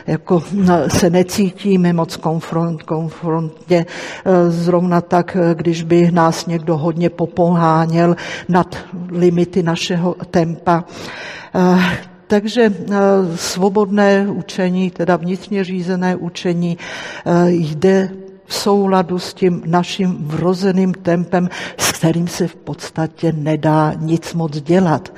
[0.07, 3.87] jako eh, se necítíme moc konfront, konfrontně.
[4.49, 8.17] Zrovna tak, když by nás někdo hodně popoháněl
[8.49, 8.77] nad
[9.11, 10.85] limity našeho tempa,
[12.29, 12.97] takže eh,
[13.37, 16.79] svobodné učení, teda vnitřně řízené učení,
[17.27, 18.11] eh, jde
[18.45, 24.61] v souladu s tím naším vrozeným tempem, s kterým se v podstatě nedá nic moc
[24.61, 25.13] dělat.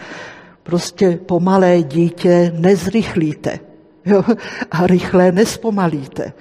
[0.63, 3.59] Prostě pomalé dítě nezrychlíte
[4.07, 4.23] jo?
[4.71, 6.33] a rychle nespomalíte.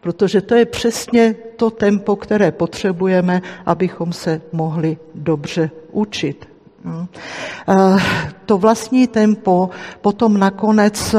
[0.00, 6.55] Protože to je přesně to tempo, které potřebujeme, abychom se mohli dobře učit.
[6.86, 7.08] No.
[7.68, 7.98] Eh,
[8.46, 9.70] to vlastní tempo
[10.00, 11.18] potom nakonec eh,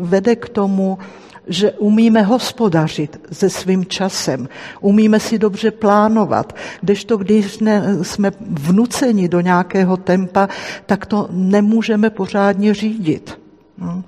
[0.00, 0.98] vede k tomu,
[1.46, 4.48] že umíme hospodařit se svým časem,
[4.80, 10.48] umíme si dobře plánovat, kdežto když ne, jsme vnuceni do nějakého tempa,
[10.86, 13.38] tak to nemůžeme pořádně řídit.
[13.78, 14.04] No.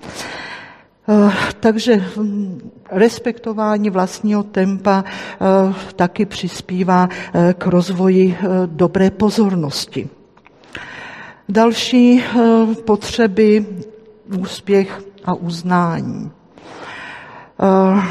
[1.08, 5.04] Eh, takže hm, respektování vlastního tempa
[5.96, 7.08] taky přispívá
[7.54, 10.08] k rozvoji dobré pozornosti.
[11.52, 13.66] Další eh, potřeby,
[14.40, 16.30] úspěch a uznání.
[17.60, 18.02] Eh,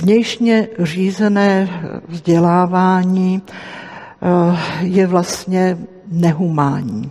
[0.00, 1.68] vnějšně řízené
[2.08, 7.10] vzdělávání eh, je vlastně nehumání.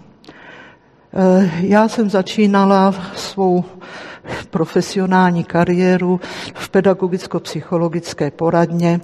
[1.59, 3.63] Já jsem začínala svou
[4.49, 6.19] profesionální kariéru
[6.53, 9.01] v pedagogicko-psychologické poradně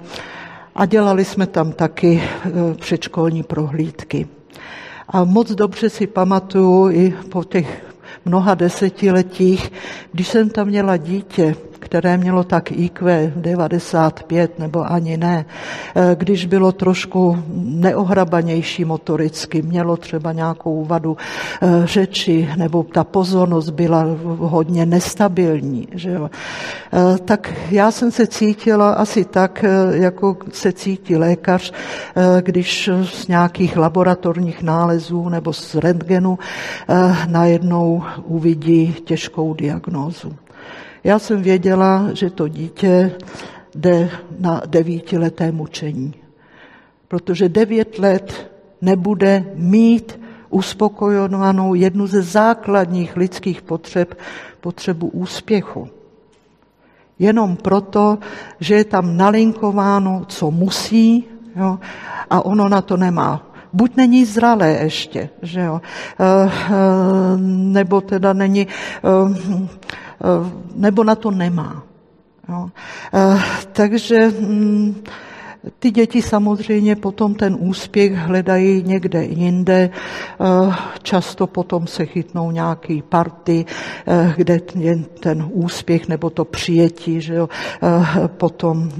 [0.75, 2.23] a dělali jsme tam taky
[2.79, 4.27] předškolní prohlídky.
[5.08, 7.86] A moc dobře si pamatuju i po těch
[8.26, 9.72] mnoha desetiletích,
[10.12, 15.45] když jsem tam měla dítě, které mělo tak IQ 95 nebo ani ne,
[15.95, 21.17] eh, když bylo trošku neohrabanější motoricky, mělo třeba nějakou vadu
[21.62, 24.06] eh, řeči nebo ta pozornost byla
[24.38, 26.30] hodně nestabilní, že jo,
[26.93, 31.74] eh, tak já jsem se cítila asi tak, jako se cítí lékař,
[32.41, 36.39] když z nějakých laboratorních nálezů nebo z rentgenu
[37.28, 40.44] najednou uvidí těžkou diagnózu.
[41.06, 43.12] Já jsem věděla, že to dítě
[43.76, 46.13] jde na devítileté mučení,
[47.08, 54.18] protože devět let nebude mít uspokojovanou jednu ze základních lidských potřeb,
[54.62, 55.89] potřebu úspěchu.
[57.20, 58.18] Jenom proto,
[58.60, 61.80] že je tam nalinkováno, co musí, jo,
[62.30, 63.52] a ono na to nemá.
[63.74, 65.82] Buď není zralé ještě, že jo,
[66.20, 66.50] e, e,
[67.48, 68.67] nebo teda není, e,
[70.76, 71.84] nebo na to nemá.
[72.50, 72.70] Jo.
[73.13, 73.42] Eh,
[73.72, 75.04] takže mm,
[75.80, 83.02] ty děti samozřejmě potom ten úspěch hledají někde jinde, eh, často potom se chytnou nějaký
[83.02, 83.66] party,
[84.36, 84.60] kde
[85.20, 87.50] ten úspěch nebo to přijetí, že jo,
[88.28, 88.92] potom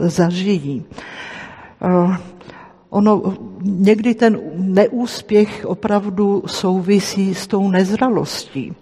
[0.00, 0.84] zažijí.
[2.90, 3.22] Ono,
[3.62, 8.72] někdy ten neúspěch opravdu souvisí s tou nezralostí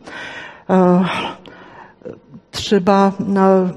[2.52, 3.74] třeba na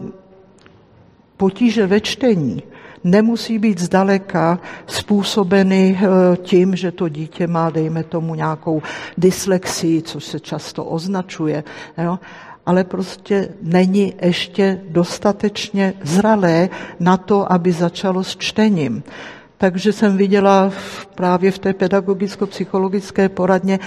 [1.38, 2.64] potíže ve čtení
[3.04, 8.82] nemusí být zdaleka způsobeny eh, tím, že to dítě má, dejme tomu, nějakou
[9.18, 11.64] dyslexii, což se často označuje,
[11.98, 12.20] jo?
[12.66, 16.70] ale prostě není ještě dostatečně zralé
[17.00, 19.04] na to, aby začalo s čtením.
[19.58, 20.72] Takže jsem viděla
[21.16, 23.80] právě v té pedagogicko-psychologické poradně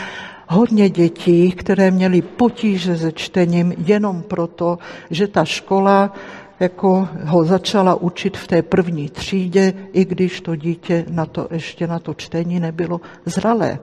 [0.48, 4.78] hodně dětí, které měly potíže se čtením jenom proto,
[5.10, 6.12] že ta škola
[6.60, 11.86] jako ho začala učit v té první třídě, i když to dítě na to ještě
[11.86, 13.78] na to čtení nebylo zralé.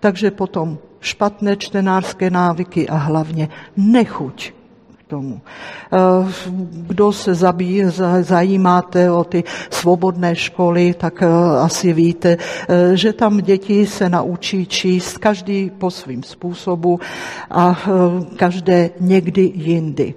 [0.00, 4.52] Takže potom špatné čtenářské návyky a hlavně nechuť
[5.12, 5.40] tomu.
[5.44, 6.32] Eh,
[6.88, 7.84] kdo se zabí,
[8.20, 11.28] zajímáte o ty svobodné školy, tak eh,
[11.60, 17.00] asi víte, eh, že tam děti se naučí číst každý po svým způsobu
[17.50, 17.76] a
[18.36, 20.14] každé někdy jindy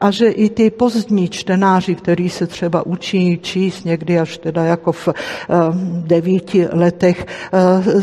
[0.00, 4.92] a že i ty pozdní čtenáři, kteří se třeba učí číst někdy až teda jako
[4.92, 5.08] v
[6.06, 7.26] devíti letech,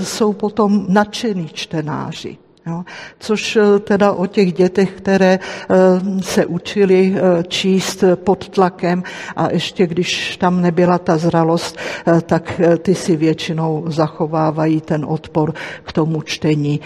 [0.03, 2.40] jsou potom nadšený čtenáři.
[2.65, 2.83] Jo?
[3.19, 9.03] Což eh, teda o těch dětech, které eh, se učili eh, číst pod tlakem
[9.35, 11.77] a ještě když tam nebyla ta zralost,
[12.25, 15.53] tak ty si většinou zachovávají ten odpor
[15.83, 16.79] k tomu čtení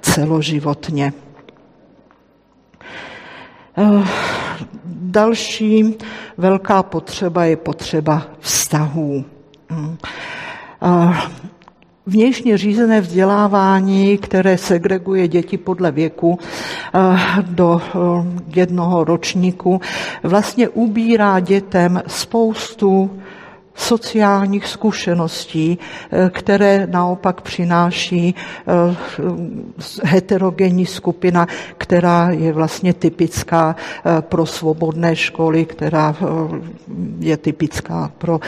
[0.00, 1.12] celoživotně.
[4.84, 5.98] Další
[6.36, 9.24] velká potřeba je potřeba vztahů.
[12.10, 16.38] Vnějšně řízené vzdělávání, které segreguje děti podle věku
[16.94, 17.98] eh, do eh,
[18.56, 19.80] jednoho ročníku,
[20.22, 23.10] vlastně ubírá dětem spoustu
[23.74, 25.78] sociálních zkušeností,
[26.10, 28.34] eh, které naopak přináší
[30.04, 31.46] heterogenní skupina,
[31.78, 33.76] která je vlastně typická
[34.20, 36.16] pro svobodné školy, která
[37.18, 38.40] je typická pro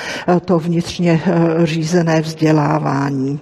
[0.45, 1.23] to vnitřně
[1.65, 3.41] řízené vzdělávání.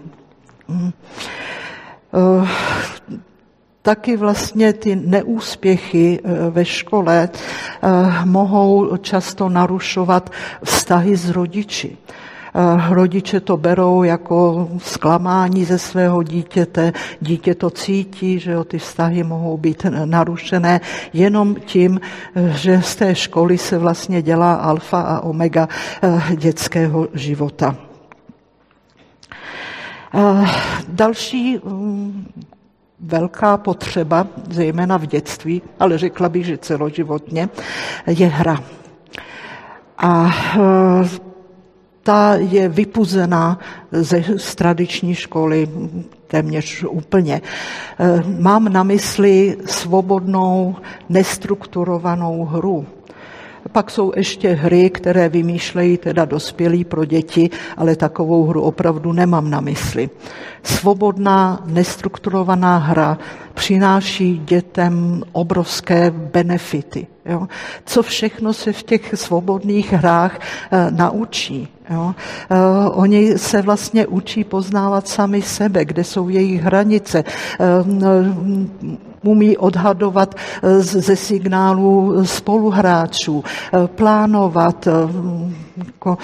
[3.90, 7.88] Eh, taky vlastně ty neúspěchy eh, ve škole eh,
[8.24, 10.30] mohou často narušovat
[10.64, 11.96] vztahy s rodiči.
[12.90, 19.22] Rodiče to berou jako zklamání ze svého dítěte, dítě to cítí, že jo, ty vztahy
[19.22, 20.80] mohou být narušené
[21.12, 22.00] jenom tím,
[22.34, 25.68] že z té školy se vlastně dělá alfa a omega
[26.36, 27.76] dětského života.
[30.88, 32.26] Další mm,
[33.00, 37.48] velká potřeba, zejména v dětství, ale řekla bych, že celoživotně,
[38.06, 38.58] je hra.
[39.98, 41.08] A e,
[42.02, 43.58] ta je vypuzená
[43.92, 45.68] ze z tradiční školy
[46.26, 47.34] téměř úplně.
[47.34, 47.42] E,
[48.40, 50.76] mám na mysli svobodnou,
[51.08, 52.86] nestrukturovanou hru
[53.68, 59.50] pak jsou ještě hry, které vymýšlejí teda dospělí pro děti, ale takovou hru opravdu nemám
[59.50, 60.10] na mysli.
[60.62, 63.18] Svobodná, nestrukturovaná hra
[63.54, 67.48] přináší dětem obrovské benefity Jo?
[67.86, 70.40] Co všechno se v těch svobodných hrách
[70.70, 71.68] e, naučí.
[71.90, 72.14] Jo?
[72.50, 77.18] E, oni se vlastně učí poznávat sami sebe, kde jsou jejich hranice.
[77.18, 77.24] E,
[79.22, 80.34] umí odhadovat
[80.78, 83.44] ze signálu spoluhráčů,
[83.86, 84.88] plánovat,
[85.86, 86.18] jako,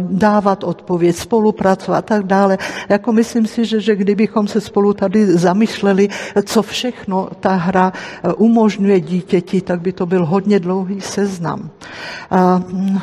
[0.00, 2.58] dávat odpověď, spolupracovat a tak dále.
[2.88, 6.08] Jako myslím si, že, že kdybychom se spolu tady zamýšleli,
[6.44, 7.92] co všechno ta hra
[8.36, 11.70] umožňuje dítěti, tak by to byl hodně dlouhý seznam.
[12.72, 13.00] Mm,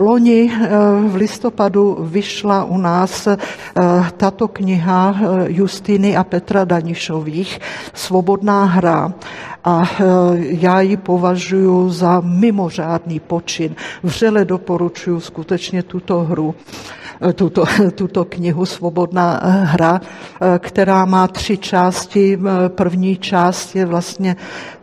[0.00, 0.68] Loni eh,
[1.08, 3.36] v listopadu vyšla u nás eh,
[4.16, 5.20] tato kniha
[5.52, 7.60] Justiny a Petra Danišových
[7.92, 9.12] Svobodná hra
[9.64, 9.84] a
[10.40, 13.76] já ji považuji za mimořádný počin.
[14.02, 16.54] Vřele doporučuji skutečně tuto hru
[17.34, 17.64] tuto,
[17.94, 20.00] tuto knihu Svobodná hra,
[20.58, 22.38] která má tři části.
[22.68, 24.36] První část je vlastně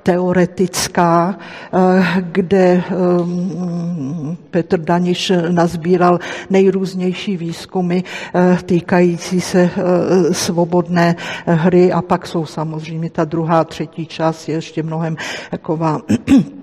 [0.03, 1.35] teoretická,
[2.21, 2.83] kde
[4.51, 6.19] Petr Daniš nazbíral
[6.49, 7.99] nejrůznější výzkumy
[8.65, 9.69] týkající se
[10.31, 11.15] svobodné
[11.45, 15.15] hry a pak jsou samozřejmě ta druhá, třetí část je ještě mnohem
[15.51, 16.01] taková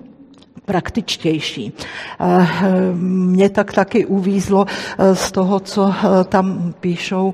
[0.65, 1.73] praktičtější.
[2.19, 2.47] Eh,
[2.93, 7.33] mě tak taky uvízlo eh, z toho, co eh, tam píšou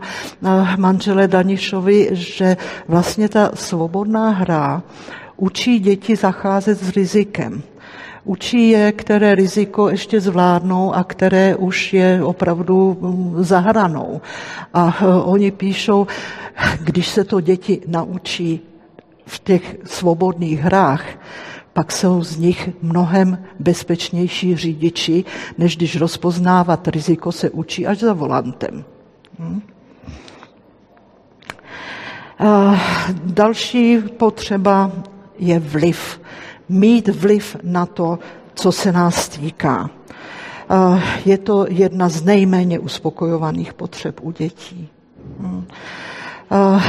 [0.77, 2.57] manžele Danišovi, že
[2.87, 4.83] vlastně ta svobodná hra
[5.37, 7.61] učí děti zacházet s rizikem.
[8.23, 14.21] Učí je, které riziko ještě zvládnou a které už je opravdu mm, zahranou.
[14.73, 16.07] A oni píšou,
[16.83, 18.59] když se to děti naučí
[19.25, 21.03] v těch svobodných hrách,
[21.73, 25.25] pak jsou z nich mnohem bezpečnější řidiči,
[25.57, 28.83] než když rozpoznávat riziko se učí až za volantem.
[29.39, 29.61] Hm?
[32.39, 32.81] A
[33.23, 34.91] další potřeba
[35.39, 36.21] je vliv.
[36.69, 38.19] Mít vliv na to,
[38.53, 39.89] co se nás týká.
[41.25, 44.89] Je to jedna z nejméně uspokojovaných potřeb u dětí.
[45.39, 45.65] Hm?
[46.49, 46.81] A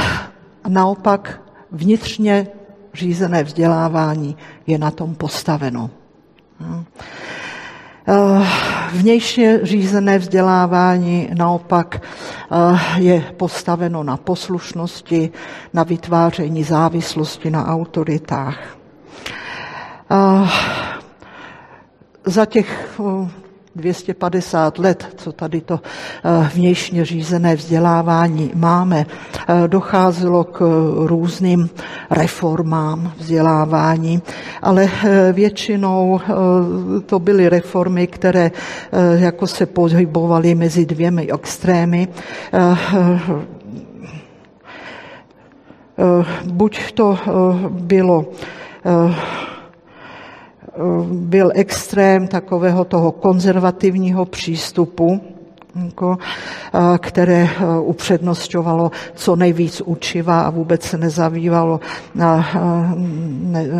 [0.67, 2.47] naopak vnitřně
[2.93, 4.37] řízené vzdělávání
[4.67, 5.89] je na tom postaveno.
[8.07, 8.47] Eh,
[8.91, 15.31] vnějšie řízené vzdělávání naopak eh, je postaveno na poslušnosti,
[15.73, 18.77] na vytváření závislosti na autoritách.
[20.11, 20.49] Eh,
[22.25, 22.99] za těch
[23.75, 30.59] 250 let, co tady to eh, vnějšně řízené vzdělávání máme, eh, docházelo k
[31.05, 31.69] různým
[32.09, 34.21] reformám vzdělávání,
[34.61, 36.19] ale eh, většinou
[37.05, 38.51] to byly reformy, které
[39.15, 42.07] jako se pohybovaly mezi dvěmi extrémy.
[46.45, 47.19] Buď to
[47.69, 48.25] bylo
[51.11, 55.21] byl extrém takového toho konzervativního přístupu,
[55.85, 56.17] jako,
[56.97, 57.49] které
[57.81, 61.79] upřednostňovalo co nejvíc učiva a vůbec se nezabývalo,
[62.15, 62.45] ne,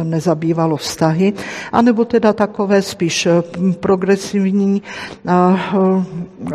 [0.03, 1.33] nezabývalo vztahy,
[1.71, 3.27] anebo teda takové spíš
[3.79, 4.81] progresivní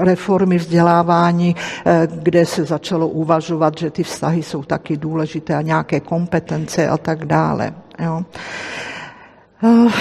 [0.00, 1.56] reformy vzdělávání,
[2.14, 7.24] kde se začalo uvažovat, že ty vztahy jsou taky důležité a nějaké kompetence a tak
[7.24, 7.74] dále.
[8.04, 8.24] Jo.
[9.62, 9.92] Ah,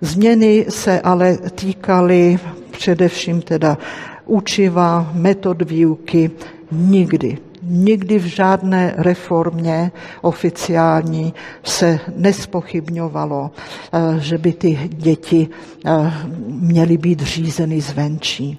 [0.00, 2.38] změny se ale týkaly
[2.70, 3.78] především teda
[4.24, 6.30] učiva, metod výuky,
[6.72, 7.38] nikdy.
[7.62, 13.50] Nikdy v žádné reformě oficiální se nespochybňovalo,
[13.92, 15.48] eh, že by ty děti
[15.86, 16.12] eh,
[16.46, 18.58] měly být řízeny zvenčí.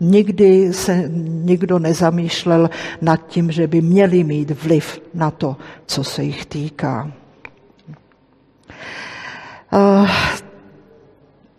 [0.00, 2.70] Nikdy se nikdo nezamýšlel
[3.00, 7.12] nad tím, že by měli mít vliv na to, co se jich týká.
[9.72, 10.08] Eh,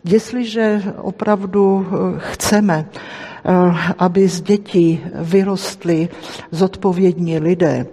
[0.06, 3.52] jestliže opravdu eh, chceme, eh,
[3.98, 6.10] aby z dětí vyrostli
[6.52, 7.86] zodpovědní lidé,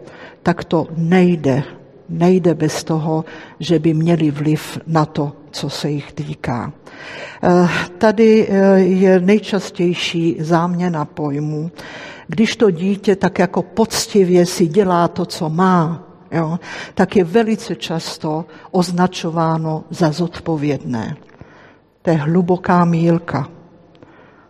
[0.42, 1.62] tak to nejde.
[2.08, 3.24] Nejde bez toho,
[3.60, 6.72] že by měli vliv na to, co se jich týká.
[7.98, 11.70] Tady je nejčastější záměna pojmu.
[12.26, 16.58] Když to dítě tak jako poctivě si dělá to, co má, jo,
[16.94, 21.16] tak je velice často označováno za zodpovědné.
[22.02, 23.48] To je hluboká mílka.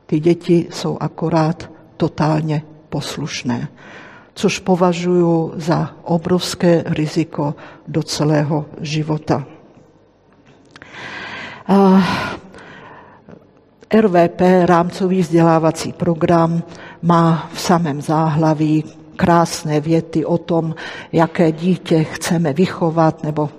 [0.07, 3.69] Ty děti jsou akorát totálně poslušné,
[4.35, 7.55] což považuji za obrovské riziko
[7.89, 9.45] do celého života.
[14.01, 16.63] RVP, rámcový vzdělávací program,
[17.03, 20.75] má v samém záhlaví krásné věty o tom,
[21.13, 23.51] jaké dítě chceme vychovat, nebo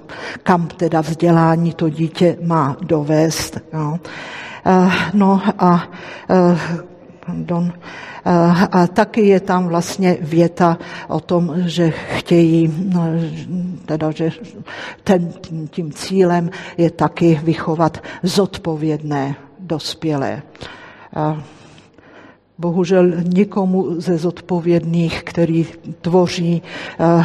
[0.43, 3.59] kam teda vzdělání to dítě má dovést.
[3.73, 3.99] No,
[5.13, 5.87] no a
[7.25, 7.73] pardon,
[8.71, 13.05] a taky je tam vlastně věta o tom, že chtějí, no,
[13.85, 14.31] teda, že
[15.03, 15.33] ten,
[15.69, 20.41] tím cílem je taky vychovat zodpovědné dospělé.
[22.61, 25.65] Bohužel nikomu ze zodpovědných, který
[26.01, 27.23] tvoří eh,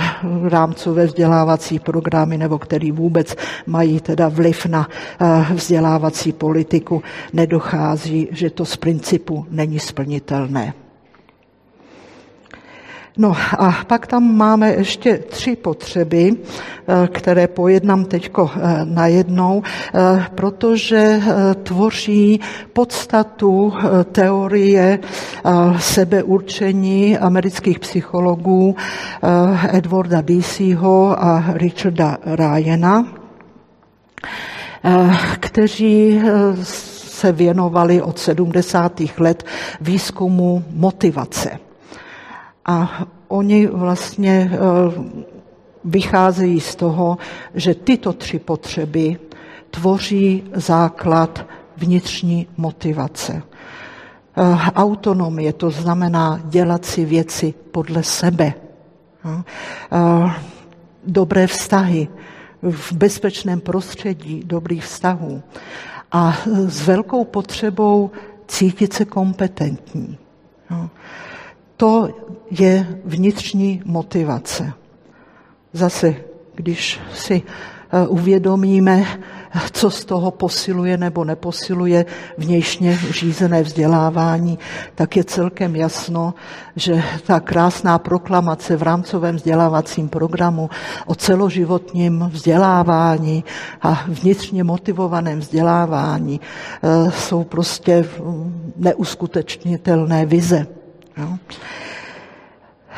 [0.48, 4.88] rámcové vzdělávací programy nebo který vůbec mají teda vliv na
[5.20, 10.85] eh, vzdělávací politiku, nedochází, že to z principu není splnitelné.
[13.18, 18.48] No a pak tam máme ještě tři potřeby, eh, které pojednám teď eh,
[18.84, 19.62] najednou,
[19.94, 21.20] eh, protože
[21.62, 22.40] tvoří
[22.72, 23.72] podstatu
[24.12, 24.98] teorie
[25.78, 28.76] sebeurčení amerických psychologů
[29.72, 33.06] Edwarda D.C.ho a Richarda Ryana,
[35.40, 36.20] kteří
[36.62, 39.20] se věnovali od 70.
[39.20, 39.44] let
[39.80, 41.65] výzkumu motivace.
[42.66, 44.58] A oni vlastně eh,
[45.84, 47.18] vycházejí z toho,
[47.54, 49.18] že tyto tři potřeby
[49.70, 51.46] tvoří základ
[51.76, 53.42] vnitřní motivace.
[53.42, 54.42] Eh,
[54.74, 58.54] autonomie, to znamená dělat si věci podle sebe.
[59.24, 60.30] Eh,
[61.06, 62.08] dobré vztahy,
[62.62, 65.42] v bezpečném prostředí dobrých vztahů
[66.12, 68.10] a s velkou potřebou
[68.46, 70.18] cítit se kompetentní.
[71.76, 72.08] To
[72.50, 74.72] je vnitřní motivace.
[75.72, 76.14] Zase,
[76.54, 79.04] když si eh, uvědomíme,
[79.72, 82.06] co z toho posiluje nebo neposiluje
[82.38, 84.58] vnějšně řízené vzdělávání,
[84.94, 86.34] tak je celkem jasno,
[86.76, 90.70] že ta krásná proklamace v rámcovém vzdělávacím programu
[91.06, 93.44] o celoživotním vzdělávání
[93.82, 98.04] a vnitřně motivovaném vzdělávání eh, jsou prostě
[98.76, 100.75] neuskutečnitelné vize.
[101.16, 101.38] Jo.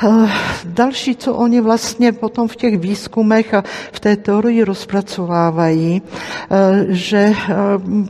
[0.02, 0.30] Eh,
[0.64, 7.18] další, co oni vlastně potom v těch výzkumech a v té teorii rozpracovávají, eh, že
[7.18, 7.54] eh,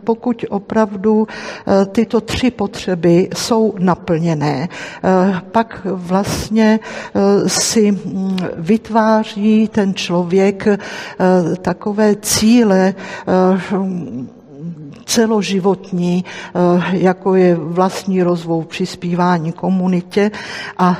[0.04, 1.26] pokud opravdu
[1.92, 4.68] tyto tři potřeby jsou naplněné,
[5.52, 6.80] pak vlastně
[7.46, 10.66] si mm, vytváří ten člověk
[11.62, 12.94] takové cíle,
[15.08, 16.24] celoživotní,
[16.92, 20.30] jako je vlastní rozvoj, přispívání komunitě
[20.78, 20.96] a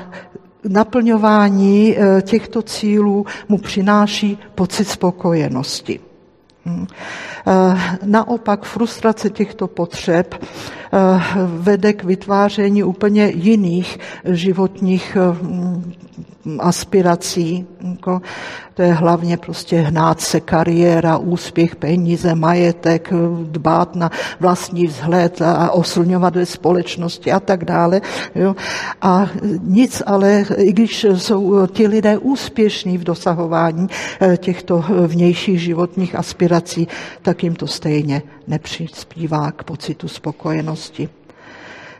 [0.69, 6.01] naplňování eh, těchto cílů mu přináší pocit spokojenosti.
[6.65, 6.87] Hmm.
[7.47, 10.47] Eh, naopak frustrace těchto potřeb eh,
[11.47, 15.17] vede k vytváření úplně jiných životních
[16.59, 17.67] aspirací.
[17.91, 18.23] Jako,
[18.75, 25.71] to je hlavně prostě hnát se kariéra, úspěch, peníze, majetek, dbát na vlastní vzhled a
[25.71, 28.01] oslňovat ve společnosti a tak dále.
[28.35, 28.57] Jo.
[29.03, 29.27] A
[29.63, 33.89] nic ale, i když jsou ti lidé úspěšní v dosahování
[34.21, 36.89] eh, těchto vnějších životních aspirací,
[37.23, 41.09] tak jim to stejně nepřispívá k pocitu spokojenosti.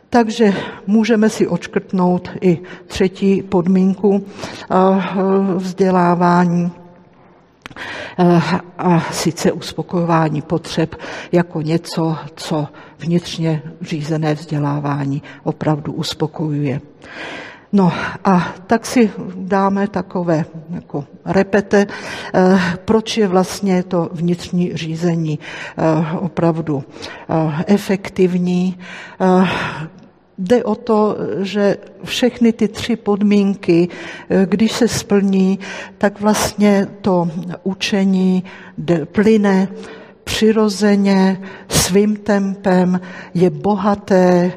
[0.09, 0.53] Takže
[0.87, 4.75] můžeme si očkrtnout i třetí podmínku eh,
[5.55, 6.71] vzdělávání,
[8.19, 8.41] eh,
[8.77, 10.95] a sice uspokojování potřeb
[11.31, 12.67] jako něco, co
[12.99, 16.81] vnitřně řízené vzdělávání opravdu uspokojuje.
[17.73, 17.91] No
[18.25, 21.87] a tak si dáme takové jako repete,
[22.33, 25.39] eh, proč je vlastně to vnitřní řízení
[26.19, 26.83] opravdu
[27.67, 28.77] efektivní,
[30.41, 33.87] Jde o to, že všechny ty tři podmínky,
[34.45, 35.59] když se splní,
[35.97, 37.27] tak vlastně to
[37.63, 38.43] učení
[39.05, 39.67] plyne
[40.23, 42.99] přirozeně, svým tempem,
[43.33, 44.51] je bohaté,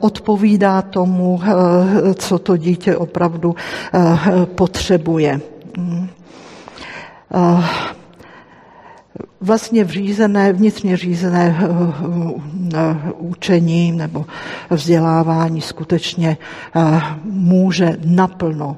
[0.00, 1.40] odpovídá tomu,
[2.14, 3.54] co to dítě opravdu
[4.44, 5.40] potřebuje.
[9.44, 11.66] Vlastně vřízené, vnitřně řízené eh,
[12.74, 14.26] eh, učení nebo
[14.70, 16.36] vzdělávání skutečně
[16.76, 18.76] eh, může naplno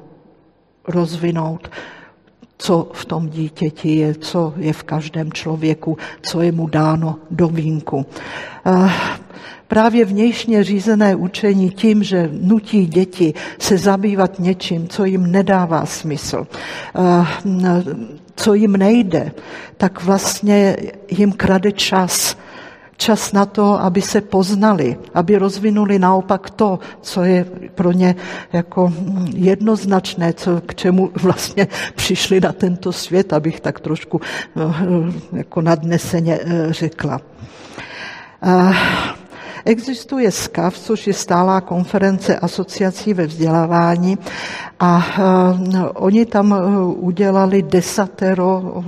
[0.87, 1.69] rozvinout
[2.57, 7.47] co v tom dítěti je, co je v každém člověku, co je mu dáno do
[7.47, 8.05] vínku.
[9.67, 16.47] Právě vnějšně řízené učení tím, že nutí děti se zabývat něčím, co jim nedává smysl,
[18.35, 19.31] co jim nejde,
[19.77, 20.77] tak vlastně
[21.09, 22.37] jim krade čas.
[22.97, 27.45] Čas na to, aby se poznali, aby rozvinuli naopak to, co je
[27.75, 28.15] pro ně
[28.53, 28.93] jako
[29.33, 34.21] jednoznačné, co, k čemu vlastně přišli na tento svět, abych tak trošku
[35.33, 36.39] jako nadneseně
[36.69, 37.21] řekla.
[39.65, 44.17] Existuje SKAV, což je stálá konference asociací ve vzdělávání
[44.79, 46.55] a uh, oni tam
[46.95, 48.83] udělali desatero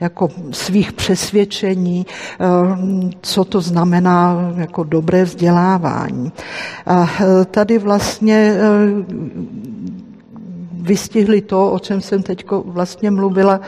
[0.00, 2.06] jako svých přesvědčení,
[2.40, 6.32] uh, co to znamená jako dobré vzdělávání.
[6.86, 7.08] A
[7.50, 8.56] tady vlastně
[10.72, 13.60] vystihli to, o čem jsem teď vlastně mluvila,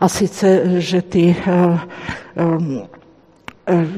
[0.00, 1.78] a sice, že ty eh,
[2.36, 2.97] eh,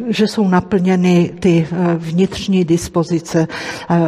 [0.09, 3.49] že jsou naplněny ty eh, vnitřní dispozice,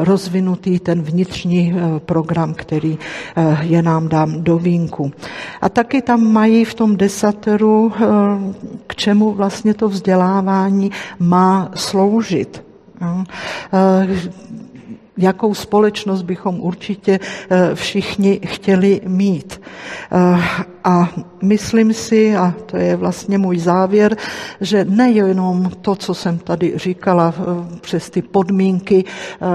[0.02, 2.98] rozvinutý ten vnitřní program, který
[3.60, 5.12] je nám dám do vínku.
[5.60, 7.92] A taky tam mají v tom desateru,
[8.86, 12.64] k čemu vlastně to vzdělávání má sloužit
[15.16, 17.20] jakou společnost bychom určitě
[17.74, 19.60] všichni chtěli mít.
[20.84, 21.08] A
[21.42, 24.16] myslím si, a to je vlastně můj závěr,
[24.60, 27.42] že nejenom to, co jsem tady říkala eh,
[27.80, 29.46] přes ty podmínky eh,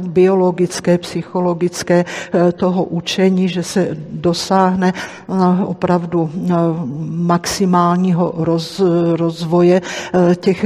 [0.00, 4.92] biologické, psychologické eh, toho učení, že se dosáhne
[5.64, 6.30] opravdu
[7.04, 8.80] maximálního roz,
[9.14, 9.82] rozvoje
[10.36, 10.64] těch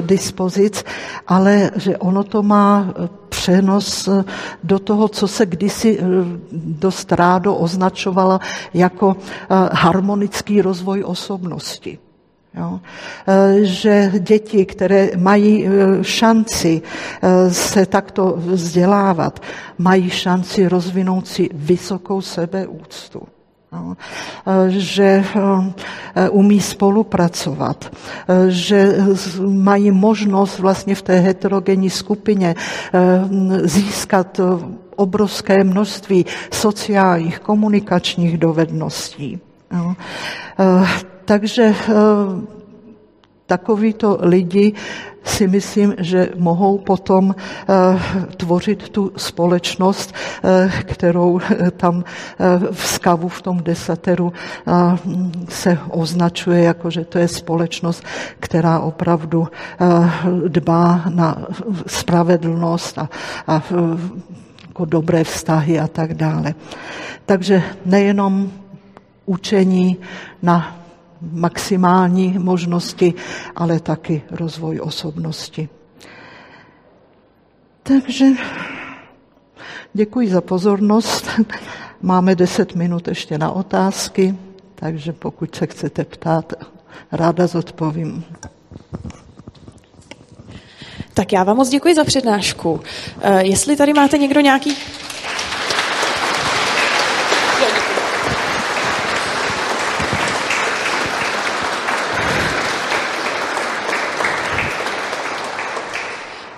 [0.00, 0.84] dispozic,
[1.26, 2.94] ale že ono to má
[3.28, 4.08] přenos
[4.64, 5.98] do toho, co se kdysi
[6.52, 8.40] dost rádo označovala
[8.74, 9.16] jako
[10.08, 11.98] harmonický rozvoj osobnosti.
[12.54, 12.80] Jo?
[13.28, 15.70] E, že děti, které mají e,
[16.04, 19.40] šanci e, se takto vzdělávat,
[19.78, 23.22] mají šanci rozvinout si vysokou sebeúctu.
[23.72, 23.96] No,
[24.68, 25.24] že
[26.30, 27.92] umí spolupracovat,
[28.48, 28.96] že
[29.44, 32.54] mají možnost vlastně v té heterogenní skupině
[33.64, 34.40] získat
[34.96, 39.40] obrovské množství sociálních, komunikačních dovedností.
[39.72, 39.96] No.
[41.24, 41.94] Takže eh,
[43.46, 44.72] takovýto lidi
[45.24, 47.34] si myslím, že mohou potom
[48.36, 50.14] tvořit tu společnost,
[50.84, 51.40] kterou
[51.76, 52.04] tam
[52.72, 54.32] v skavu, v tom desateru
[55.48, 58.04] se označuje jako, že to je společnost,
[58.40, 59.48] která opravdu
[60.48, 61.36] dbá na
[61.86, 63.08] spravedlnost a,
[63.46, 63.62] a
[64.78, 66.54] jako dobré vztahy a tak dále.
[67.26, 68.50] Takže nejenom
[69.28, 69.96] učení
[70.42, 70.76] na
[71.32, 73.14] maximální možnosti,
[73.56, 75.68] ale taky rozvoj osobnosti.
[77.82, 78.26] Takže
[79.92, 81.28] děkuji za pozornost.
[82.02, 84.34] Máme deset minut ještě na otázky,
[84.74, 86.52] takže pokud se chcete ptát,
[87.12, 88.24] ráda zodpovím.
[91.14, 92.80] Tak já vám moc děkuji za přednášku.
[93.20, 94.76] Eh, jestli tady máte někdo nějaký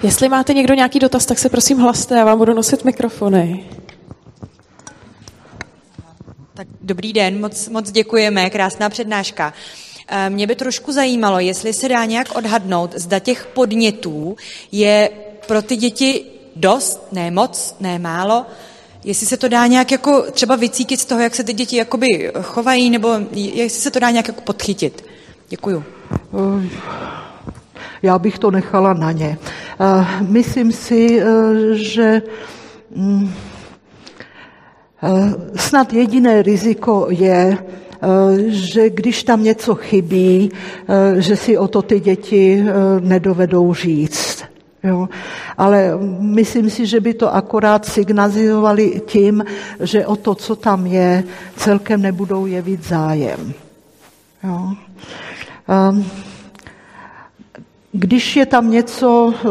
[0.03, 3.65] Jestli máte někdo nějaký dotaz, tak se prosím hlaste, já vám budu nosit mikrofony.
[6.55, 9.53] Tak dobrý den, moc, moc děkujeme, krásná přednáška.
[10.09, 14.37] Eh, mě by trošku zajímalo, jestli se dá nějak odhadnout, zda těch podnětů
[14.73, 15.11] je
[15.47, 16.25] pro ty děti
[16.57, 18.47] dost, ne moc, ne málo,
[19.05, 22.33] jestli se to dá nějak jako třeba vycítit z toho, jak se ty děti jakoby
[22.43, 25.05] chovají, nebo jestli se to dá nějak jako podchytit.
[25.49, 25.85] Děkuju.
[26.33, 26.63] Uh
[28.03, 29.39] já bych to nechala na ně.
[30.21, 31.25] Myslím si, e,
[31.75, 32.23] že
[32.97, 33.31] mm,
[35.03, 37.59] e, snad jediné riziko je,
[38.49, 40.51] že když tam něco chybí,
[41.19, 42.65] že si o to ty děti
[43.01, 44.45] nedovedou říct.
[44.85, 45.09] Jo.
[45.59, 49.45] Ale myslím si, že by to akorát signalizovali tím,
[49.81, 51.25] že o to, co tam je,
[51.57, 53.53] celkem nebudou jevit zájem.
[54.45, 54.73] Jo.
[55.91, 56.07] Um,
[57.93, 59.49] když je tam něco, eh,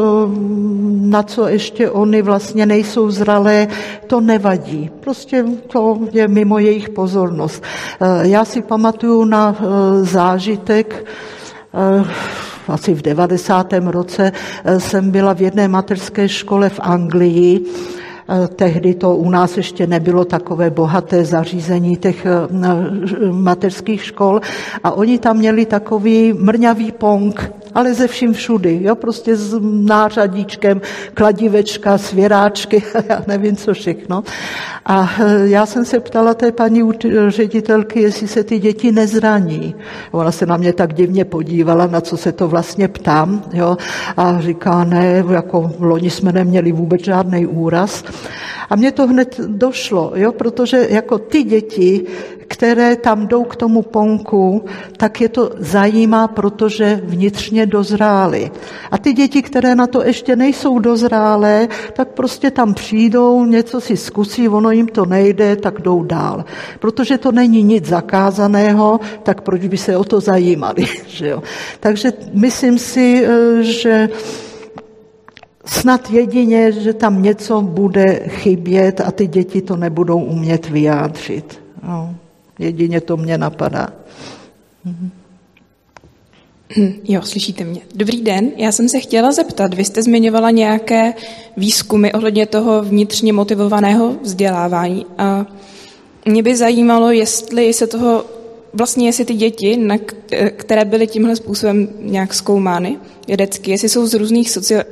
[1.02, 3.68] na co ještě oni vlastně nejsou zralé,
[4.08, 4.90] to nevadí.
[5.00, 7.64] Prostě to je mimo jejich pozornost.
[8.02, 9.64] Eh, já si pamatuju na eh,
[10.04, 11.06] zážitek,
[12.68, 13.92] asi v 90.
[13.92, 14.32] roce
[14.78, 17.66] jsem byla v jedné mateřské škole v Anglii,
[18.56, 22.28] Tehdy to u nás ještě nebylo takové bohaté zařízení těch
[23.32, 24.42] mateřských škol
[24.84, 30.82] a oni tam měli takový mrňavý pong, ale ze vším všudy, jo, prostě s nářadíčkem,
[31.14, 34.24] kladivečka, svěráčky, já nevím co všechno.
[34.86, 36.92] A e, já jsem se ptala té paní
[37.28, 39.76] ředitelky, jestli se ty děti nezraní.
[40.12, 43.78] Ona se na mě tak divně podívala, na co se to vlastně ptám, jo,
[44.18, 48.04] a říká, ne, jako loni jsme neměli vůbec žádný úraz.
[48.70, 52.06] A mně to hned došlo, jo, protože jako ty děti,
[52.50, 54.66] které tam jdou k tomu ponku,
[54.98, 58.52] tak je to zajímá, protože vnitřně dozrály.
[58.92, 63.98] A ty děti, které na to ještě nejsou dozrálé, tak prostě tam přijdou, něco si
[63.98, 66.46] zkusí, ono jim to nejde, tak jdou dál.
[66.80, 70.86] Protože to není nic zakázaného, tak proč by se o to zajímali?
[71.08, 71.44] Že jo?
[71.80, 74.10] Takže myslím si, eh, že
[75.70, 81.60] snad jedině, že tam něco bude chybět a ty děti to nebudou umět vyjádřit.
[81.84, 82.16] No,
[82.60, 83.90] jedině to mě napadá.
[84.86, 85.10] Mhm.
[87.04, 87.82] Jo, slyšíte mě.
[87.96, 91.14] Dobrý den, já jsem se chtěla zeptat, vy jste zmiňovala nějaké
[91.58, 95.46] výzkumy ohledně toho vnitřně motivovaného vzdělávání a
[96.26, 98.26] mě by zajímalo, jestli se toho,
[98.74, 99.98] vlastně jestli ty děti, na,
[100.56, 102.98] které byly tímhle způsobem nějak zkoumány
[103.28, 104.84] vědecky, jestli jsou z různých socio,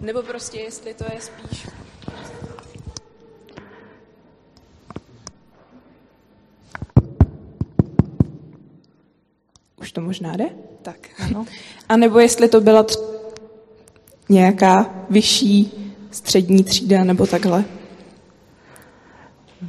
[0.00, 1.66] Nebo prostě jestli to je spíš...
[9.80, 10.44] Už to možná jde?
[10.82, 10.96] Tak.
[11.24, 11.46] Ano.
[11.88, 12.98] A nebo jestli to byla tř...
[14.28, 15.72] nějaká vyšší
[16.10, 17.64] střední třída nebo takhle?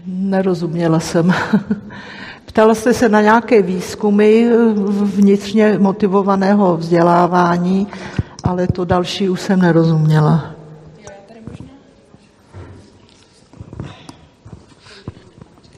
[0.06, 1.34] Nerozuměla jsem.
[2.46, 4.50] Ptala jste se na nějaké výzkumy
[5.04, 7.88] vnitřně motivovaného vzdělávání
[8.48, 10.56] ale to další už jsem nerozuměla.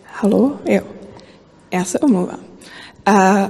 [0.05, 0.81] Halo, jo.
[1.73, 2.39] Já se omlouvám.
[3.05, 3.47] A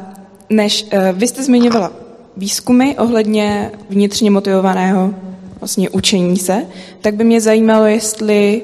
[0.49, 0.89] než uh,
[1.19, 1.91] vy jste zmiňovala
[2.37, 5.13] výzkumy ohledně vnitřně motivovaného
[5.59, 6.65] vlastně učení se,
[7.01, 8.61] tak by mě zajímalo, jestli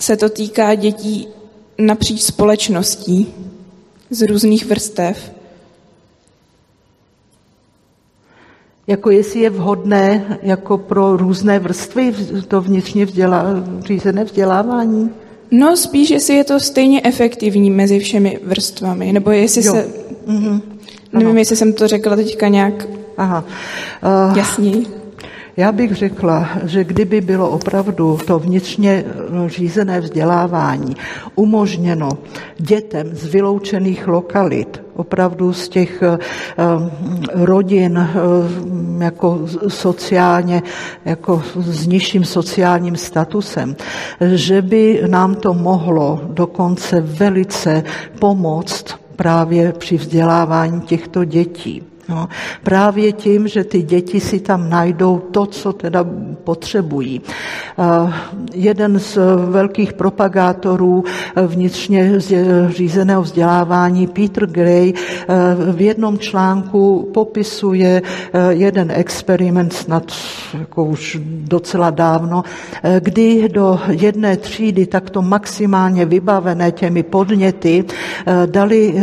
[0.00, 1.28] se to týká dětí
[1.78, 3.34] napříč společností
[4.10, 5.33] z různých vrstev,
[8.86, 12.14] Jako jestli je vhodné jako pro různé vrstvy
[12.48, 13.44] to vnitřně vzdělá,
[13.80, 15.10] řízené vzdělávání?
[15.50, 19.72] No spíš, jestli je to stejně efektivní mezi všemi vrstvami, nebo jestli jo.
[19.72, 19.88] se...
[20.28, 20.60] Mm-hmm.
[21.12, 21.38] Nevím, ano.
[21.38, 23.44] jestli jsem to řekla teďka nějak Aha.
[24.30, 24.86] Uh, jasněji.
[25.56, 30.96] Já bych řekla, že kdyby bylo opravdu to vnitřně eh, řízené vzdělávání
[31.34, 32.08] umožněno
[32.58, 36.18] dětem z vyloučených lokalit, opravdu z těch eh,
[37.34, 40.62] rodin eh, jako sociálně,
[41.04, 43.76] jako s nižším sociálním statusem,
[44.20, 47.82] že by nám to mohlo dokonce velice
[48.18, 48.84] pomoct
[49.16, 51.93] právě při vzdělávání těchto dětí.
[52.08, 52.28] No,
[52.62, 56.06] právě tím, že ty děti si tam najdou to, co teda
[56.44, 57.20] potřebují.
[57.76, 58.14] Uh,
[58.54, 59.18] jeden z
[59.50, 61.04] velkých propagátorů
[61.46, 62.12] vnitřně
[62.68, 70.12] řízeného vzdělávání, Peter Gray, uh, v jednom článku popisuje uh, jeden experiment, snad
[70.58, 72.42] jako už docela dávno,
[73.00, 77.84] kdy do jedné třídy takto maximálně vybavené těmi podněty
[78.46, 78.94] dali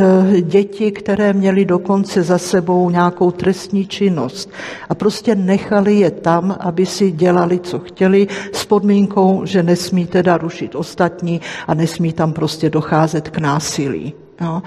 [0.41, 4.49] děti, které měly dokonce za sebou nějakou trestní činnost
[4.89, 10.37] a prostě nechali je tam, aby si dělali, co chtěli, s podmínkou, že nesmí teda
[10.37, 14.13] rušit ostatní a nesmí tam prostě docházet k násilí.
[14.41, 14.63] No.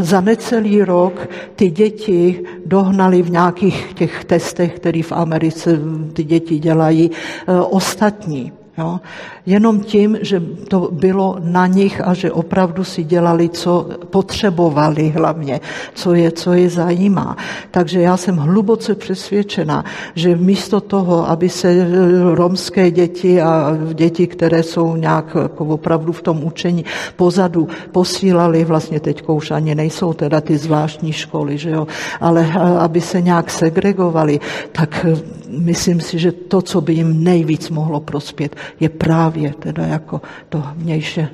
[0.00, 5.80] Za necelý rok ty děti dohnali v nějakých těch testech, které v Americe
[6.12, 8.52] ty děti dělají, eh, ostatní.
[8.78, 9.00] Jo?
[9.46, 15.60] Jenom tím, že to bylo na nich a že opravdu si dělali, co potřebovali hlavně,
[15.94, 17.36] co je, co je zajímá.
[17.70, 21.88] Takže já jsem hluboce přesvědčena, že místo toho, aby se
[22.34, 26.84] romské děti a děti, které jsou nějak jako opravdu v tom učení
[27.16, 31.86] pozadu, posílali, vlastně teď už ani nejsou teda ty zvláštní školy, že jo,
[32.20, 34.40] ale aby se nějak segregovali,
[34.72, 35.06] tak
[35.48, 40.62] myslím si, že to, co by jim nejvíc mohlo prospět, je právě teda jako to
[40.74, 41.28] vnějše,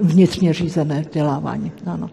[0.00, 1.72] vnitřně řízené vzdělávání.
[1.86, 2.10] Ano.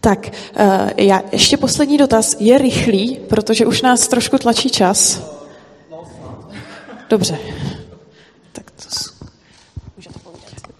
[0.00, 2.36] Tak, eh, já ještě poslední dotaz.
[2.40, 5.22] Je rychlý, protože už nás trošku tlačí čas.
[7.10, 7.38] Dobře.
[8.52, 8.88] Tak to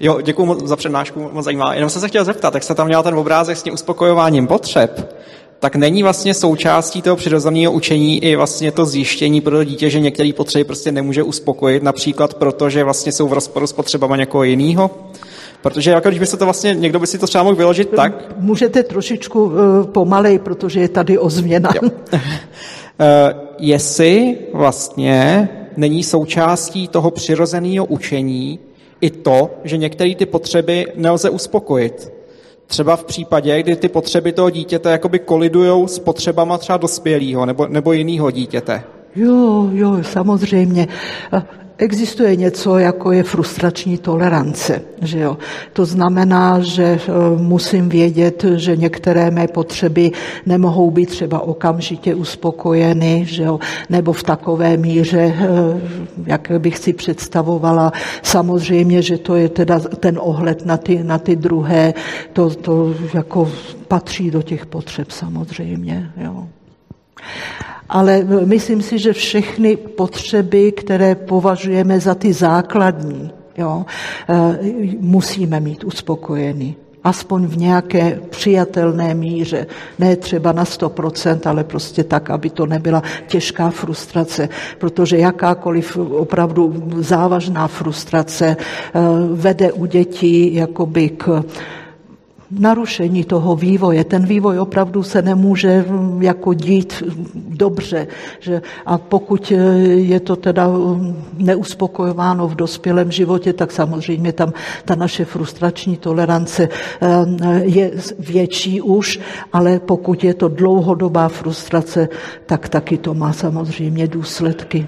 [0.01, 1.75] Jo, děkuji za přednášku, moc zajímá.
[1.75, 5.18] Jenom jsem se chtěl zeptat, jak se tam měl ten obrázek s tím uspokojováním potřeb,
[5.61, 10.01] tak není vlastně součástí toho přirozeného učení i vlastně to zjištění pro to dítě, že
[10.01, 14.45] některé potřeby prostě nemůže uspokojit, například proto, že vlastně jsou v rozporu s potřebama někoho
[14.45, 14.91] jiného.
[15.63, 18.37] Protože jako když by se to vlastně, někdo by si to třeba mohl vyložit tak.
[18.37, 19.53] Můžete trošičku uh,
[19.87, 21.71] pomalej, protože je tady ozměna.
[21.75, 21.81] Jo.
[21.83, 22.19] uh,
[23.59, 28.59] jestli vlastně není součástí toho přirozeného učení
[29.01, 32.18] i to, že některé ty potřeby nelze uspokojit.
[32.69, 37.67] Třeba v případě, kdy ty potřeby toho dítěte jakoby kolidujou s potřebama třeba dospělého nebo,
[37.67, 38.83] nebo jiného dítěte.
[39.17, 40.89] Jo, jo, samozřejmě.
[41.81, 44.83] Existuje něco, jako je frustrační tolerance.
[45.03, 45.39] Že jo?
[45.73, 46.99] To znamená, že e,
[47.37, 50.13] musím vědět, že některé mé potřeby
[50.47, 53.59] nemohou být třeba okamžitě uspokojeny, že jo?
[53.89, 55.35] nebo v takové míře, e,
[56.27, 57.93] jak bych si představovala.
[58.23, 61.95] Samozřejmě, že to je teda ten ohled na ty, na ty druhé,
[62.33, 63.51] to, to jako
[63.89, 66.11] patří do těch potřeb samozřejmě.
[66.17, 66.49] Jo
[67.89, 73.87] ale myslím si, že všechny potřeby, které považujeme za ty základní, jo,
[74.29, 74.59] eh,
[75.01, 76.77] musíme mít uspokojeny.
[77.05, 79.67] Aspoň v nějaké přijatelné míře.
[79.99, 84.49] Ne třeba na 100%, ale prostě tak, aby to nebyla těžká frustrace.
[84.79, 89.01] Protože jakákoliv opravdu závažná frustrace eh,
[89.33, 91.45] vede u dětí jakoby k
[92.51, 94.05] narušení toho vývoje.
[94.05, 97.03] Ten vývoj opravdu se nemůže mm, jako dít
[97.35, 98.07] dobře.
[98.41, 104.53] Že, a pokud e, je to teda mm, neuspokojováno v dospělém životě, tak samozřejmě tam
[104.85, 109.21] ta naše frustrační tolerance e, je větší už,
[109.53, 112.09] ale pokud je to dlouhodobá frustrace,
[112.47, 114.87] tak taky to má samozřejmě důsledky.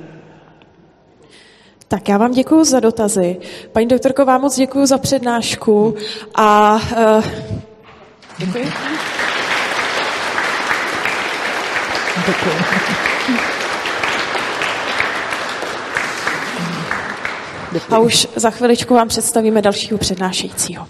[1.93, 3.37] Tak já vám děkuji za dotazy.
[3.73, 5.95] Paní doktorko, vám moc děkuji za přednášku
[6.35, 7.25] a uh,
[8.39, 8.73] děkuji.
[12.27, 12.55] Děkuji.
[17.91, 20.87] A už za chviličku vám představíme dalšího přednášejícího.